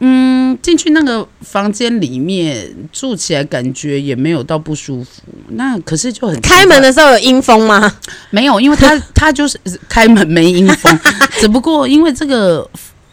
[0.04, 5.22] 嗯，进去那个房间里面住起来，感觉也没有到不舒服。
[5.50, 7.98] 那可是就很开门的时候有阴风吗？
[8.30, 9.56] 没有，因为他他 就是
[9.88, 10.98] 开门没阴风，
[11.38, 12.68] 只不过因为这个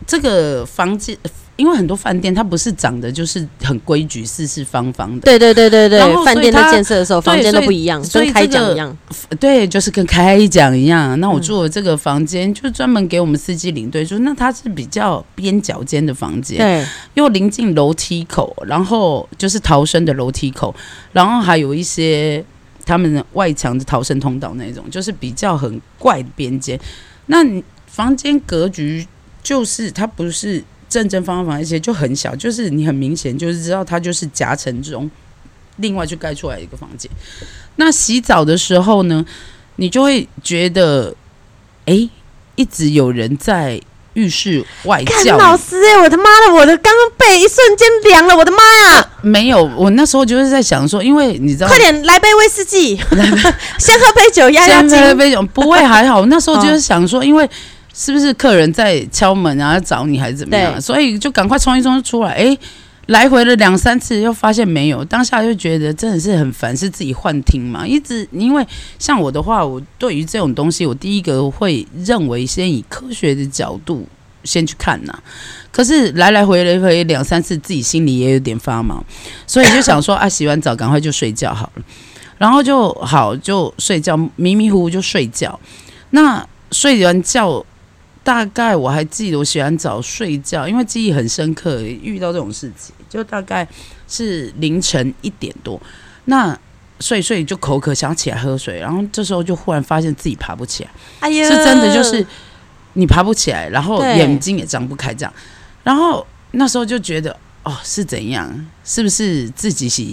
[0.07, 1.15] 这个房间，
[1.59, 8.97] 因为很多饭店它不是长得就是很规矩四四方方的，对对对对对，饭店在建设的时候，房间都不一样，所以跟开这个讲一样。
[9.41, 11.19] 对，就是跟开讲一样。
[11.19, 20.73] 那我嗯住的这个房间就专门给我们司机领队，说那它是比较边角间的房间，对，又临近楼梯口，然后就是逃生的楼梯口，
[21.11, 22.41] 然后还有一些
[22.85, 26.79] 他们的外墙的逃生通道那种，就是比较很怪的边间。
[27.25, 29.05] 那你房间格局
[29.43, 35.09] 就是它不是正正方方，一些就很小，就是你很明显就是知道它就是夹层中
[35.77, 37.09] 另外就盖出来一个房间。
[37.75, 39.25] 那洗澡的时候呢，
[39.77, 41.15] 你就会觉得，
[41.85, 42.09] 诶，
[42.55, 43.79] 一直有人在
[44.15, 45.41] 浴室外看叫你。
[45.41, 49.09] 老师哎，我他妈的，我的刚刚背一瞬间凉了，我的妈呀！
[49.21, 52.97] 没有，我那时候就是在想说，因为你知道，快点来杯威士忌，
[53.77, 55.47] 先喝杯酒压压惊。
[55.53, 57.49] 不会还好，那时候就是想说，因为
[58.01, 62.57] 是不是客人在敲门啊要找你还是怎么样，所以就赶快冲一冲出来，哎、
[63.07, 67.85] 来回了两三次，又发现没有，当下就觉得真的是很烦，是自己幻听嘛。
[67.85, 68.65] 一直因为
[68.97, 74.07] 像我的话，我对于这种东西，我第一个会认为先以科学的角度
[74.45, 75.13] 先去看呐、
[75.69, 79.03] 可是来来回来回两三次，自己心里也有点发毛，
[79.45, 81.83] 所以就想说啊，洗完澡赶快就睡觉好了。
[82.37, 85.59] 然后就好就睡觉，迷迷糊糊就睡觉。
[86.11, 87.65] 那睡完觉，
[88.29, 93.67] 大概我还记得我洗完澡睡觉，因为记忆很深刻，遇到这种事情，就大概
[94.07, 95.81] 是凌晨一点多。
[96.25, 96.55] 那
[96.99, 100.91] 睡睡就口渴，想起来喝水，然后这时候就忽然发现自己爬不起来。
[101.21, 102.23] 哎呀，是真的，就是
[102.93, 105.33] 你爬不起来，然后眼睛也张不开，这样。
[105.83, 108.47] 然后那时候就觉得，哦，是怎样？
[108.83, 110.03] 是不是自己是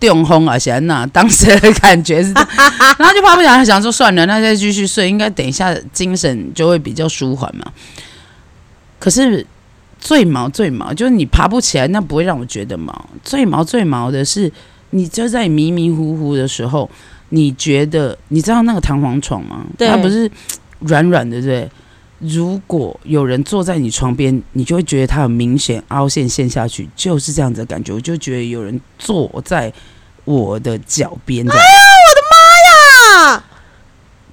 [0.00, 0.58] 中风啊？
[0.58, 2.32] 现在那当时的感觉是，
[2.98, 7.64] 然后就爬不起来，想说算了，那再继续睡，应该等一下精神就会比较舒缓嘛。
[8.98, 9.46] 可是
[9.98, 13.08] 最毛最毛就是你爬不起来，那不会让我觉得毛。
[13.22, 14.50] 最毛最毛的是，
[14.90, 16.90] 你就在迷迷糊糊的时候，
[17.28, 19.64] 你觉得你知道那个弹簧床吗？
[19.78, 20.30] 对它不是
[20.80, 21.70] 软软的，对不对？
[22.20, 27.92] 如果有人坐在你床边，你就会觉得他很明显凹陷陷下去，就是这样子的感觉。
[27.92, 29.72] 我就觉得有人坐在
[30.24, 31.64] 我的脚边，这样。
[33.24, 33.44] 啊，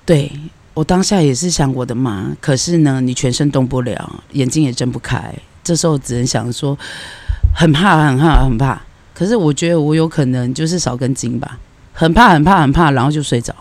[0.05, 0.31] 对
[0.73, 6.77] 我当下也是想我的妈，可是呢，你全身动不了，眼睛也睁不开，这时候只能想说，
[7.55, 8.81] 很怕，很怕，很怕。
[9.13, 11.57] 可是我觉得我有可能就是少根筋吧，
[11.93, 13.55] 很怕，很怕，很怕，然后就睡着。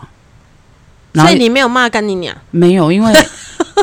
[1.15, 3.11] 所以你没有骂干你娘，没有，因为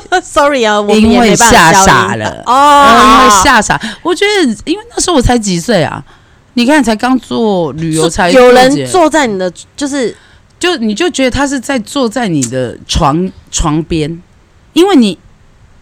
[0.22, 3.80] Sorry 啊，我们因为吓傻了哦，因为吓傻。
[4.02, 6.02] 我觉得，因为那时候我才几岁啊，
[6.54, 10.16] 你看才刚做旅游才有人坐在你的，就是
[10.58, 14.20] 就你就觉得他是在坐在你的床床边，
[14.72, 15.18] 因为你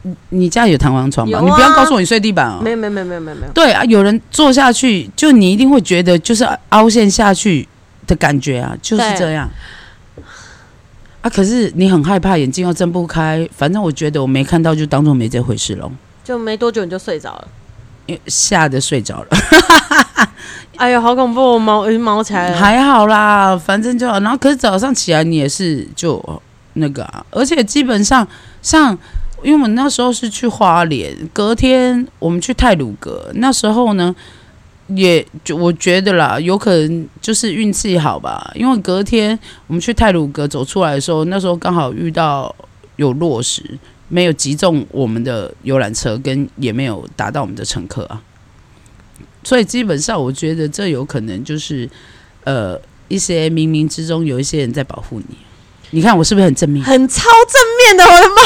[0.02, 1.38] 你你家有弹簧床吧？
[1.38, 2.60] 啊你不要告诉我你睡地板哦。
[2.62, 7.66] 没有没有没有没有没有没有，对啊，有人坐下去，就你一定会觉得就是凹陷下去
[8.06, 9.48] 的感觉啊，就是这样。
[11.22, 15.90] 啊，可是你很害怕，眼睛又睁不开，反正我觉得我没看到，就当做没这回事喽，
[16.22, 17.48] 就没多久你就睡着了。
[18.06, 19.28] 因为吓得睡着了。
[20.76, 22.56] 哎呀，好恐怖，毛呃毛起来了。
[22.58, 26.20] 还好啦，反正就然后，可是早上起来你也是就
[26.72, 28.26] 那个啊，而且基本上
[28.60, 28.90] 像，
[29.44, 34.12] 因为我们那时候是去花莲，隔天我们去泰鲁阁，那时候呢，
[34.96, 42.54] 也就我觉得啦，有可能就是运气好吧，因为隔天我们去泰鲁阁走出来的时候，那时候刚好遇到
[42.96, 43.78] 有落石，
[44.08, 48.22] 没有击中我们的游览车，跟也没有打到我们的乘客啊。
[49.44, 51.88] 所以基本上，我觉得这有可能就是，
[52.44, 55.36] 呃，一些冥冥之中有一些人在保护你。
[55.90, 56.84] 你看我是不是很正面？
[56.84, 58.42] 很超正面的，我的妈，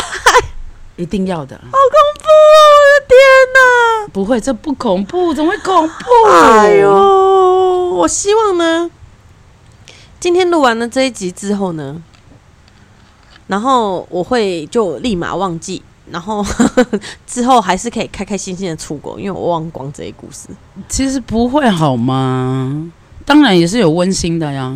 [0.96, 2.75] 一定要的，好恐怖哦！
[3.08, 6.04] 天不会，这不恐怖，怎么会恐怖？
[6.30, 8.90] 哎呦，我希望呢，
[10.18, 12.02] 今天录完了这一集之后呢，
[13.46, 16.44] 然后我会就立马忘记，然后
[17.26, 20.48] 之后还是可以开开心心的出国，因为我忘光这些故事。
[20.88, 22.90] 其实不会好吗？
[23.24, 24.74] 当然也是有温馨的呀，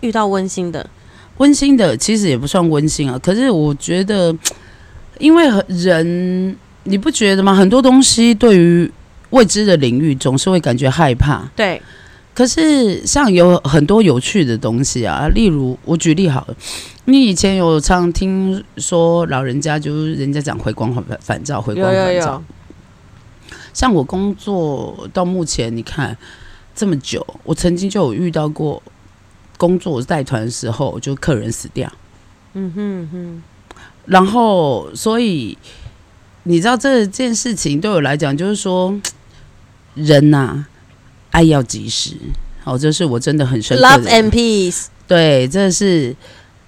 [0.00, 0.88] 遇到温馨的，
[1.36, 3.18] 温馨的其实也不算温馨啊。
[3.18, 4.34] 可是我觉得，
[5.22, 7.54] 因为人你不觉得吗？
[7.54, 8.90] 很多东西对于
[9.30, 11.48] 未知的领域总是会感觉害怕。
[11.54, 11.80] 对，
[12.34, 16.56] 可是像有很多有趣的东西啊，例如我举例好了，
[17.04, 22.42] 你以前有常听说老人家就是人家讲回光返返照，回光返照有。，
[23.72, 26.16] 像我工作到目前，你看
[26.74, 28.82] 这么久，我曾经就有遇到过
[29.56, 31.90] 工作带团的时候，就客人死掉，
[32.54, 33.42] 嗯哼哼，
[34.06, 35.56] 然后所以
[36.44, 38.98] 你知道这件事情对我来讲，就是说
[39.94, 40.66] 人呐、
[41.30, 42.16] 爱要及时。
[42.64, 44.86] 好，这是我真的很深刻 Love 的 and peace.
[45.08, 46.14] 对，这是，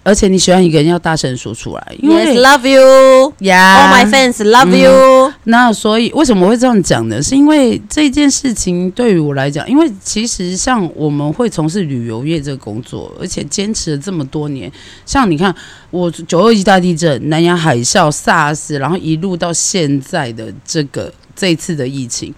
[0.04, 5.32] 而且你喜欢一个人要大声说出来，因 Yes, 为 love you，yeah，all my fans love 嗯 you.
[5.44, 7.22] 那所以为什么会这样讲呢？
[7.22, 14.70] 是因为这件事情对于我来讲，因为其实像我们会从事旅游业这个工作，而且坚持了这么多年，
[15.06, 15.54] 像你看
[15.90, 22.34] 我九二一大地震、南洋海啸、SARS，然后一路到现在的这个这一次的疫情，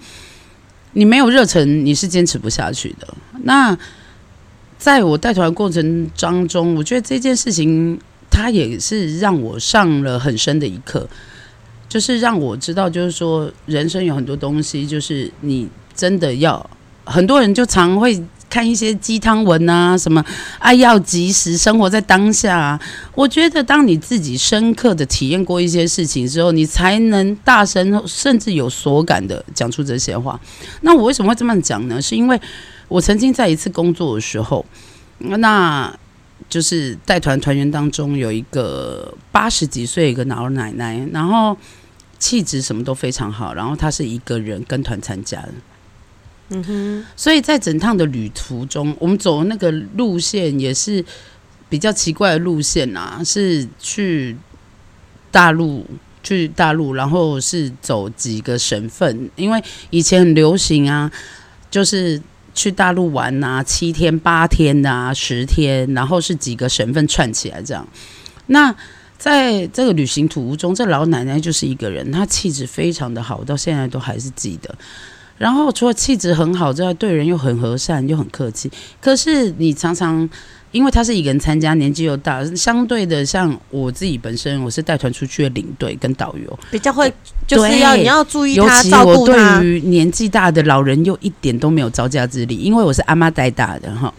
[0.92, 3.09] 你没有热忱，你是坚持不下去的。
[3.42, 3.76] 那
[4.78, 7.98] 在我带团过程当中，我觉得这件事情
[8.30, 11.08] 它也是让我上了很深的一课。
[11.88, 16.68] 就是让我知道，就是说人生有很多东西，就是你真的要，
[17.04, 20.22] 很多人就常会看一些鸡汤文啊，什么
[20.58, 22.80] 爱要及时，生活在当下、啊。
[23.14, 30.38] 我觉得，当你自己深刻的体验过一些事情之后，你才能大声甚至有所感的讲出这些话。
[30.80, 32.02] 那我为什么会这么讲呢？
[32.02, 32.38] 是因为
[32.88, 34.64] 我曾经在一次工作的时候，
[35.18, 35.96] 那。
[36.51, 41.57] 就是带团团员当中有一个八十几岁一个老奶奶，然后
[42.18, 45.55] 气质什么都非常好，然后她是一个人跟团参加的，
[46.51, 51.05] 嗯哼，所以在整趟的旅途中，我们走的那个路线也是
[51.70, 54.37] 比较奇怪的路线啊，是去
[55.31, 55.85] 大陆。
[56.22, 61.11] 去大陆，然后是走几个省份，因为以前很流行啊，
[61.70, 62.20] 就是
[62.57, 67.87] 去大陆玩呐、七天、八天呐、十天，然后是几个省份串起来这样。
[68.47, 68.75] 那
[69.16, 74.75] 在这个旅行途中，这老奶奶就是一个人，她气质非常的好，到现在都还是记得。
[75.38, 78.73] 然后除了气质很好之外，对人又很和善，又很客气。
[79.01, 80.29] 可是你常常
[80.76, 87.12] 因为他是一个人参加，年纪又大，相对的像我自己本身，我是带团出去的领队跟导游，比较会
[87.46, 89.36] 就是要你要注意尤其我对。
[89.64, 94.12] 于年纪大的老人又一点都没有招架之力，因为我是阿妈带大的哈，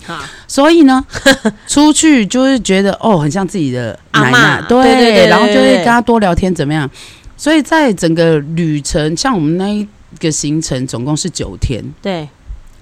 [0.48, 1.06] 所以呢，
[1.68, 6.90] 出去就是觉得哦，很像自己的奶奶对对对对然后就会跟他多聊天，怎么样？
[7.36, 9.88] 所以在整个旅程，像我们那一
[10.20, 12.28] 个行程总共是九天，对，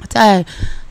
[0.08, 0.46] 在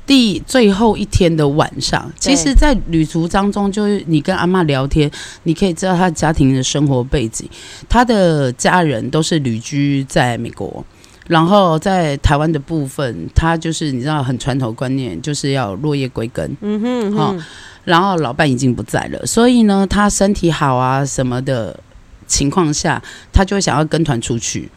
[0.07, 5.11] 第最后一天的晚上，其实，在旅途当中，就是你跟阿妈聊天，
[5.45, 7.49] 你可以知道她家庭的生活背景，
[7.89, 10.85] 她的家人都是旅居在美国。
[11.27, 16.55] 然后在台湾的部分，她就是你知道很传统观念，就是要落叶归根。
[16.61, 17.43] 嗯哼
[17.85, 21.79] 然后老伴已经不在了，所以呢，他身体好啊什么的，
[22.27, 24.71] 情况下，他就会想要跟团出去。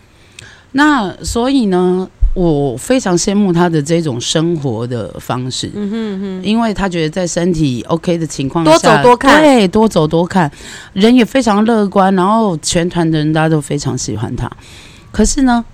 [0.74, 10.52] 那所以呢，我非常羡慕他的这种生活的方式，嗯哼哼，因为他觉得在身体 OK 的情况下，多走多看对，多走多看，
[10.94, 14.48] 人也非常乐观，然后全团的人大家都非常喜欢他。
[15.12, 15.66] 可是呢，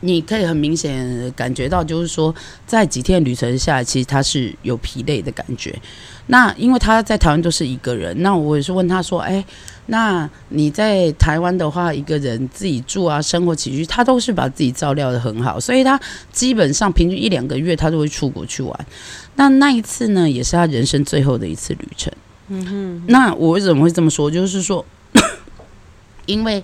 [0.00, 2.34] 你可以很明显感觉到，就是说，
[2.66, 5.72] 在几天旅程下来，其实他是有疲累的感觉。
[6.26, 9.44] 那因为他在台湾都是一个人，那我也是问他说：“哎，
[9.86, 16.00] 那你在台湾的话，一个人自己住啊，生活起居，他都是把自己照料的很好，所以他
[16.30, 18.86] 基本上平均一两个月他都会出国去玩。
[19.34, 22.12] 那那一次呢，也是他人生最后的一次旅程。
[22.48, 24.30] 嗯哼，那我为什么会这么说？
[24.30, 24.84] 就是说，
[26.26, 26.62] 因为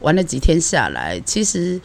[0.00, 1.80] 玩了几天下来，其实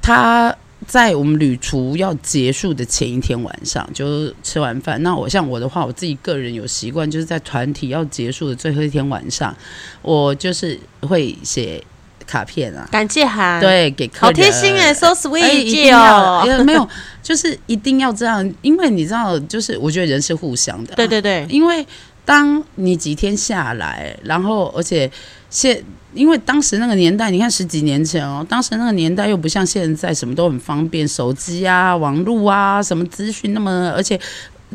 [0.00, 0.54] 他
[0.88, 5.00] 在我们旅途要结束的前一天晚上，就是吃完饭。
[5.02, 9.54] 那我像我的话，我自己个人有习惯，就是在团体要结束的最后一天晚上，
[10.00, 11.84] 我就是会写
[12.26, 12.88] 卡片啊。
[12.90, 16.00] 感谢函，，对，给客人好贴心哎，so 哎 sweet 一定要。
[16.00, 16.88] 哦，呃没有，
[17.22, 21.86] 就是一定要这样，因为你知道，就是我觉得人是互相的啊、对对对，因为
[22.28, 25.10] 当你几天下来，然后而且
[25.48, 34.20] 现因为当时那个年代，你看十几年前哦，当时那个年代又不像现在什么都很方便，手机啊、网络啊、什么资讯那么，而且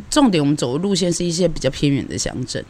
[0.10, 2.66] 重点我们走的路线是一些比较偏远的乡镇。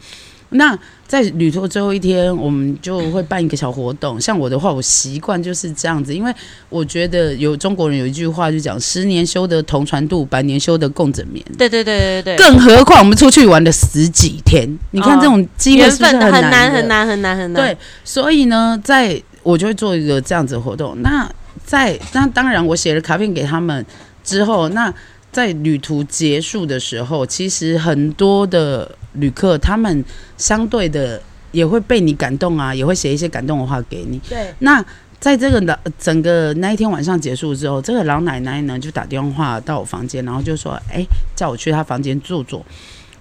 [0.56, 0.76] 那
[1.06, 4.20] 在旅途最后一天，我们就会办一个小活动。
[4.20, 6.32] 像我的话，我习惯就是这样子，因为
[6.68, 16.88] 我觉得有中国人有一句话就讲：“十年修得同船渡，百年修得共枕眠。”对对对对对，更何况我们出去玩了十几天，你看这种机会缘是不是分很难很。
[16.88, 20.94] 难很难很难，对，所以呢，在我就会做一个这样子的活动。
[21.02, 21.28] 那
[21.64, 23.84] 在那当然，我写了卡片给他们
[24.22, 24.92] 之后，那
[25.34, 30.04] 在旅途结束的时候，其实很多的旅客他们
[30.38, 31.20] 相对的
[31.50, 34.16] 也会被你感动啊，也会写一些感动的话给你。
[34.28, 34.84] 对，那
[35.18, 41.04] 在这个老整个那一天晚上结束之后，这个老奶奶呢就打电话到我房间，然后就说：“哎、
[41.34, 42.64] 叫我去她房间坐坐。”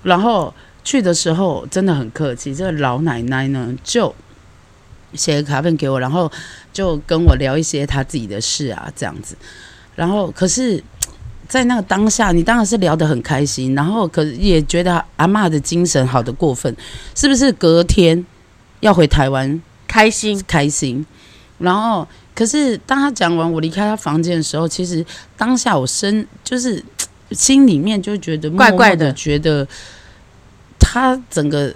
[0.04, 0.54] 然后
[0.84, 4.14] 去的时候真的很客气，这个老奶奶呢就
[5.16, 6.32] 写个卡片给我，然后
[6.72, 9.36] 就跟我聊一些她自己的事啊，这样子。
[9.96, 10.84] 然后可是。
[11.48, 16.76] 在那个当下，你当然是聊得很开心，然后可也觉得阿妈的精神好的过分，
[17.16, 17.52] 是不是？
[17.54, 18.26] 隔天
[18.80, 21.06] 要回台湾开心，开心。
[21.60, 25.06] 然后，可是当他讲完我离开他房间的时候，其实
[25.38, 26.84] 当下我身就是
[27.32, 29.66] 心里面就觉得怪怪的觉得
[30.80, 31.74] 他整个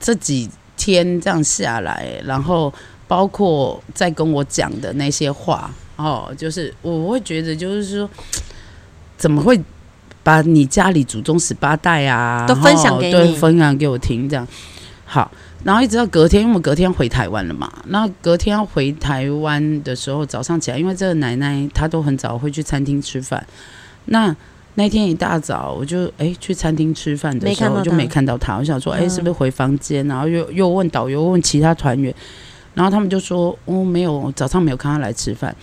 [0.00, 2.72] 这几天这样下来，然后
[3.06, 8.08] 包括在跟我讲的那些话，哦，就是我会觉得就是说，
[9.18, 9.60] 怎么会
[10.22, 13.34] 把你家里祖宗十八代啊都分享给你？
[13.34, 14.48] 分享给我听，这样
[15.04, 15.30] 好。
[15.64, 23.44] 然后一直到隔天，因为我隔天回台湾了嘛，那隔天要回台湾的时候，早上起来，因为这个奶奶她都很早会去餐厅吃饭，
[24.04, 24.34] 那
[24.76, 32.14] 那天一大早我就哎去餐厅吃饭的时候我就没看到她我想说哎嗯是不是回房间，然后又又问导游问其他团员，
[32.74, 35.54] 然后他们就说哦没有，早上没有看她来吃饭。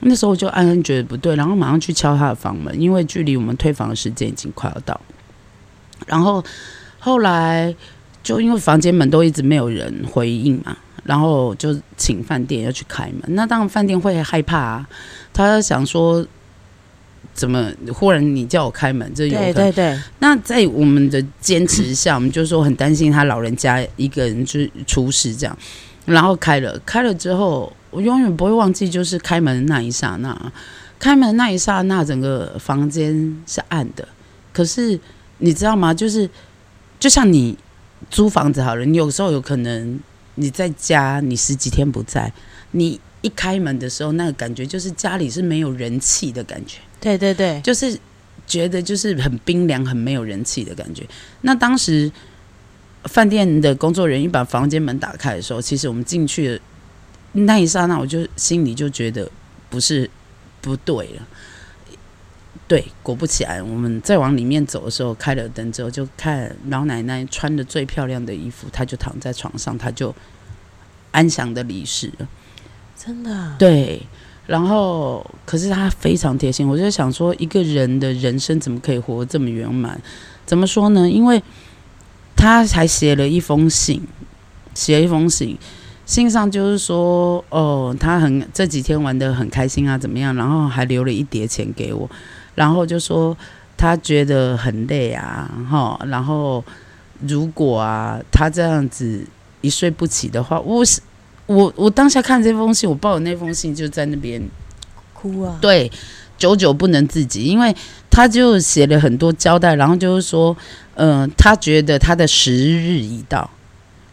[0.00, 5.00] 那时候我就暗暗觉得不对，然后马上去敲他的房门，因为距离我们退房的时间已经快要到。
[6.06, 6.44] 然后
[6.98, 7.74] 后来
[8.22, 13.22] 就因为房间门都一直没有人回应嘛，然后就请饭店要去开门。
[13.28, 14.88] 那当然饭店会害怕啊，
[15.32, 16.26] 他想说
[17.32, 25.58] 怎么忽然你叫我开门，这有对对对，那在我们的坚持下，我们就说很担心他老人家一个人就是出事这样，
[26.04, 30.52] 然后开了，开了之后，我永远不会忘记，就是开门的那一刹那，
[30.98, 34.06] 开门的那一刹那，整个房间是暗的，
[34.52, 34.98] 可是
[35.38, 35.94] 你知道吗？
[35.94, 36.28] 就是
[36.98, 37.56] 就像你
[38.10, 40.00] 租房子好了，你有时候有可能
[40.34, 42.32] 你在家，你十几天不在，
[42.72, 46.78] 你一开门的时候，那个感觉就是家里是没有人气的感觉。
[47.00, 47.96] 对对对，就是
[48.46, 51.06] 觉得就是很冰凉、很没有人气的感觉。
[51.42, 52.10] 那当时
[53.04, 56.60] 饭店的工作人员把房间门打开的时候，其实我们进去的
[57.34, 59.30] 那一刹那，我就心里就觉得
[59.68, 60.08] 不是
[60.60, 61.22] 不对了。
[62.66, 70.14] 对，果不其然，我们再往里面走的时候，开了灯之后，就看老奶奶穿的最漂亮的衣服，她就躺在床上，她就
[71.10, 72.26] 安详的离世了。
[72.96, 74.00] 真的啊，对，
[74.46, 80.00] 然后可是她非常贴心，我就想说，一个人的人生怎么可以活得这么圆满？
[80.46, 81.10] 怎么说呢？
[81.10, 81.42] 因为
[82.34, 84.02] 她还写了一封信，
[84.74, 85.58] 写了一封信，
[86.06, 90.34] 信上就是说，哦，他很这几天玩的很开心啊，怎么样？
[90.34, 92.08] 然后还留了一叠钱给我，
[92.54, 93.36] 然后就说
[93.76, 96.62] 他觉得很累啊，哈，然后
[97.26, 99.24] 如果啊他这样子
[99.62, 101.00] 一睡不起的话，我是
[101.46, 104.42] 我我当下看这封信，我抱的那封信就在那边，
[105.14, 105.90] 哭啊，对，
[106.36, 107.74] 久久不能自己，因为
[108.10, 110.54] 他就写了很多交代，然后就是说，
[110.96, 113.48] 嗯、他觉得他的时日已到，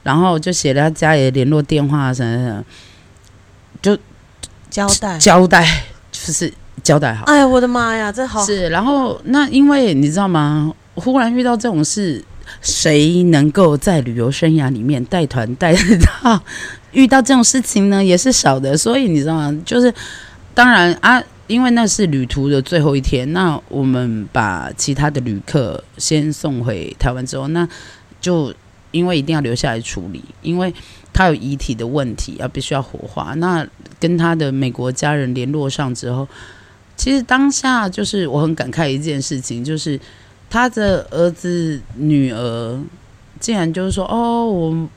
[0.03, 2.63] 然后就写了他家里的联络电话什么什么，
[3.81, 3.97] 就
[4.69, 5.17] 交代。
[5.17, 6.51] 交代就是
[6.83, 7.25] 交代好。
[7.25, 10.73] 哎呀，我的妈呀，这好是，然后那因为你知道吗？
[10.95, 12.23] 忽然遇到这种事，
[12.61, 15.73] 谁能够在旅游生涯里面带团带
[16.23, 16.41] 到
[16.91, 18.03] 遇到这种事情呢？
[18.03, 18.77] 也是少的。
[18.77, 19.61] 所以你知道吗？
[19.65, 19.93] 就是
[20.53, 27.67] 当然啊，因为那是旅途的最后一天，那我们把其他的旅客先送回台湾之后，那
[28.19, 28.53] 就
[28.91, 30.73] 因为一定要留下来处理，因为
[31.11, 33.33] 他有遗体的问题，要必须要火化。
[33.35, 33.67] 那
[33.99, 36.27] 跟他的美国家人联络上之后。
[36.97, 39.99] 其实当下就是我很感慨一件事情，就是
[40.51, 42.79] 他的儿子女儿
[43.39, 44.89] 竟然就是说，哦，我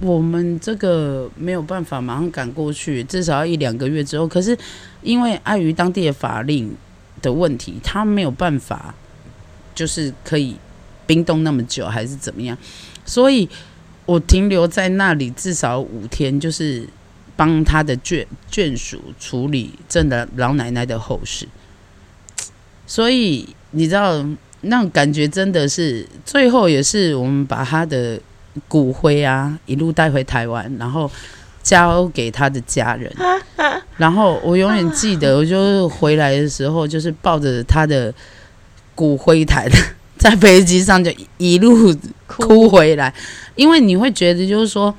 [0.00, 4.28] 我们这个没有办法马上赶过去，至少要一两个月之后。
[4.28, 4.54] 可是
[5.00, 6.70] 因为碍于当地的法令
[7.22, 8.94] 的问题，他没有办法，
[9.74, 10.54] 就是可以
[11.06, 12.58] 冰冻那么久，还是怎么样？
[13.08, 13.48] 所以
[14.06, 16.86] 我停留在那里至少五天，就是。
[17.38, 21.46] 帮他的眷眷属处理这的老奶奶的后事，
[22.84, 24.26] 所以你知道
[24.62, 28.20] 那种感觉真的是，最后也是我们把他的
[28.66, 31.08] 骨灰啊一路带回台湾，然后
[31.62, 33.08] 交给他的家人。
[33.98, 38.12] 然后我永远记得，我就是回来的时候，就是抱着他的
[38.96, 39.70] 骨灰坛，
[40.18, 41.94] 在飞机上就一路
[42.26, 43.14] 哭回来，
[43.54, 44.94] 因为你会觉得就是说。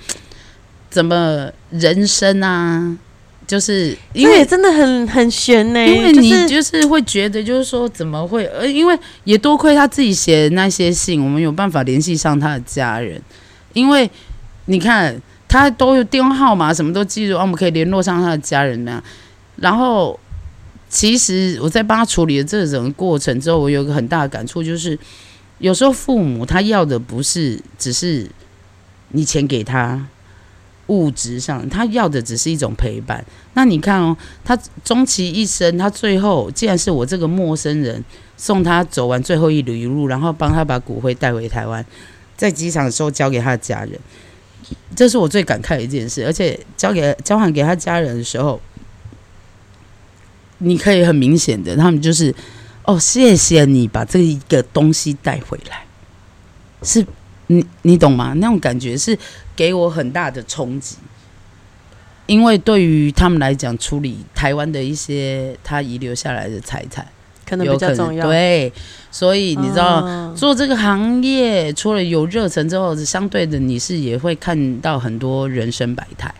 [0.91, 2.97] 怎么人生啊？
[3.45, 8.43] 就是因为真的很很悬呢、因为你就是就是会觉得，就是说怎么会？
[8.47, 13.21] 呃，因为也多亏他自己写的那些信，我们有办法联系上他的家人。
[13.73, 14.09] 因为
[14.65, 15.15] 你看，
[15.47, 19.03] 他都有电话号码，什么都记住，啊我们可以联络上他的家人那样。
[19.57, 20.19] 然后，
[20.89, 24.97] 其实我在帮他处理的这整个过程之后，我有一个很大的感触，就是
[25.59, 28.29] 有时候父母他要的不是只是
[29.09, 30.07] 你钱给他。
[30.87, 33.23] 物质上，他要的只是一种陪伴。
[33.53, 38.03] 那你看哦，他终其一生，他最后既然是我这个陌生人
[38.37, 41.85] 送他走完最后一里路，然后帮他把骨灰带回台湾，
[42.35, 43.91] 在机场的时候交给他的家人，
[44.95, 46.25] 这是我最感慨的一件事。
[46.25, 48.59] 而且交给交还给他家人的时候，
[50.59, 52.33] 你可以很明显的，他们就是
[52.85, 55.83] 哦，谢谢你把这一个东西带回来，
[56.83, 57.05] 是
[57.47, 58.33] 你你懂吗？
[58.37, 59.17] 那种感觉是。
[59.59, 60.95] 给我很大的冲击，
[62.27, 67.05] 因为对于他们来讲，处理台湾的一些他遗留下来的财产，
[67.45, 68.25] 可能比较重要。
[68.25, 68.71] 对，
[69.11, 76.33] 所以你知道、嗯做这个行业，除了有热忱之后，相对的你是也会看到很多人生百态。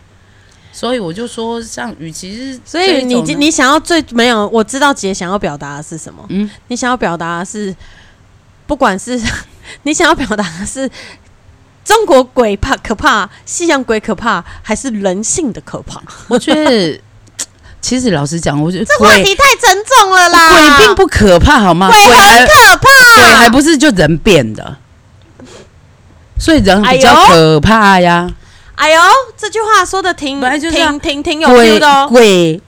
[0.72, 6.24] 所以我就说，像与其是所以你你想要最没有，我知道姐想要表达的是什么。
[6.28, 7.74] 嗯，你想要表达的是，
[8.66, 9.20] 不管是
[9.82, 10.88] 你想要表达的是
[11.84, 16.00] 中国鬼怕可怕，西洋鬼可怕，还是人性的可怕？
[16.28, 17.00] 我觉得
[17.80, 20.50] 其实老实讲，我觉得 这话鬼题太沉重了啦！
[20.50, 21.88] 鬼并不可怕，好吗？
[21.88, 24.76] 鬼很可怕，鬼还不是就人变的，
[26.38, 28.28] 所以人比较可怕呀。
[28.28, 28.34] 哎
[28.88, 29.00] 呦，
[29.36, 32.08] 这句话说的挺本来就是啊挺挺挺有鬼 feel 的哦。
[32.08, 32.62] 鬼，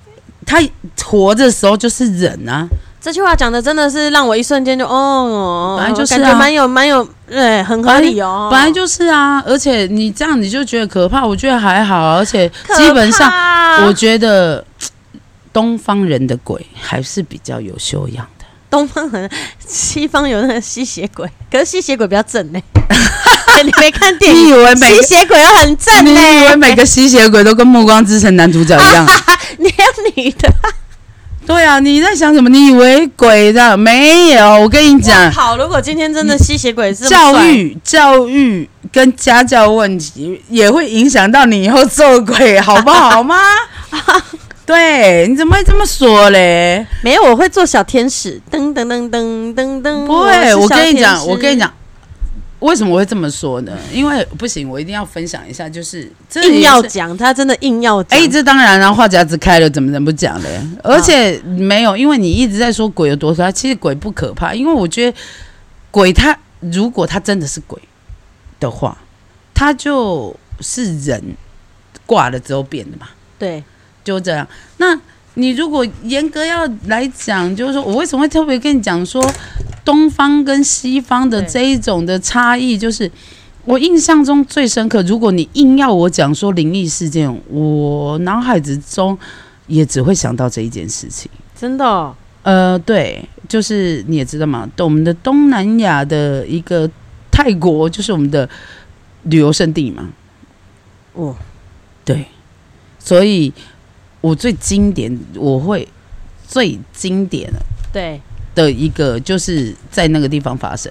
[0.44, 0.60] 他
[1.04, 2.66] 活着的时候就是人啊，
[3.00, 8.48] 这句话讲的真的是让我一瞬间就哦，本来就是啊感觉蛮有蛮有，对，很合理哦。
[8.50, 9.42] 本来就是啊。
[9.46, 14.64] 而且你这样你就觉得可怕，我觉得还好，而且可基本上我觉得
[15.52, 18.44] 东方人的鬼还是比较有修养的。
[18.70, 22.60] 东方人，西方有那个吸血鬼，可是吸血鬼比较正呢、
[23.62, 24.64] 你没看电你以影？
[24.64, 29.06] 为每个吸血鬼又很正你、以为每个吸血鬼都跟《暮光之城》男主角一样？
[29.58, 30.48] 你还有女的？
[31.44, 32.48] 对啊，你在想什么？
[32.48, 34.60] 你以为鬼的没有？
[34.60, 43.36] 我跟你讲，好，如果今天真的吸血鬼是教，育、教育跟家教问题也会影响到你以后做鬼，好不好吗？
[44.64, 46.86] 对，你怎么会这么说嘞？
[47.02, 50.06] 没有，我会做小天使，噔噔噔噔噔噔。
[50.06, 51.70] 不会，我跟你讲，我跟你，讲，
[52.62, 53.76] 为什么我会这么说呢？
[53.92, 56.10] 因为不行，我一定要分享一下，就是
[56.44, 58.18] 硬要讲，他真的硬要讲。
[58.18, 60.60] 哎、这当然啦，话匣子开了，怎么能不讲嘞？
[60.82, 65.18] 而且没有，因为你一直在说鬼有多可怕，其实鬼不可怕，因为我觉得
[65.90, 67.80] 鬼他如果他真的是鬼
[68.60, 68.96] 的话，
[69.52, 71.20] 他就是人
[72.06, 73.08] 挂了之后变的嘛，
[73.38, 73.62] 对，
[74.04, 74.46] 就这样。
[74.76, 74.96] 那
[75.34, 79.24] 你如果严格要来讲，就是说我为什么会特别跟你讲说
[79.84, 83.10] 东方跟西方的这一种的差异，就是
[83.64, 89.18] 我印象中最深刻，如果你硬要我讲说灵异事件，我脑海之中
[89.66, 91.30] 也只会想到这一件事情。
[91.58, 96.90] 真的哦、呃，对，就是你也知道嘛，我们的东南亚的一个
[97.30, 98.48] 泰国，就是我们的
[99.22, 100.10] 旅游胜地嘛。
[101.14, 101.36] 哦，
[102.04, 102.26] 对，
[102.98, 103.52] 所以
[104.22, 105.86] 我最经典，我会
[106.48, 107.52] 最经典
[107.92, 108.18] 对，
[108.54, 110.90] 的一个，就是在那个地方发生。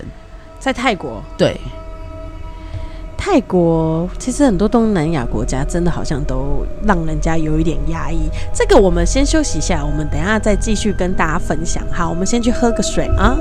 [0.59, 1.59] 在泰国，对，
[3.17, 8.29] 泰国其实很多东南亚国家真的好像都让人家有一点压抑。
[8.53, 11.83] 这个我们先休息一下，我们等一下再继续跟大家分享。
[11.91, 13.35] 好，我们先去喝个水啊。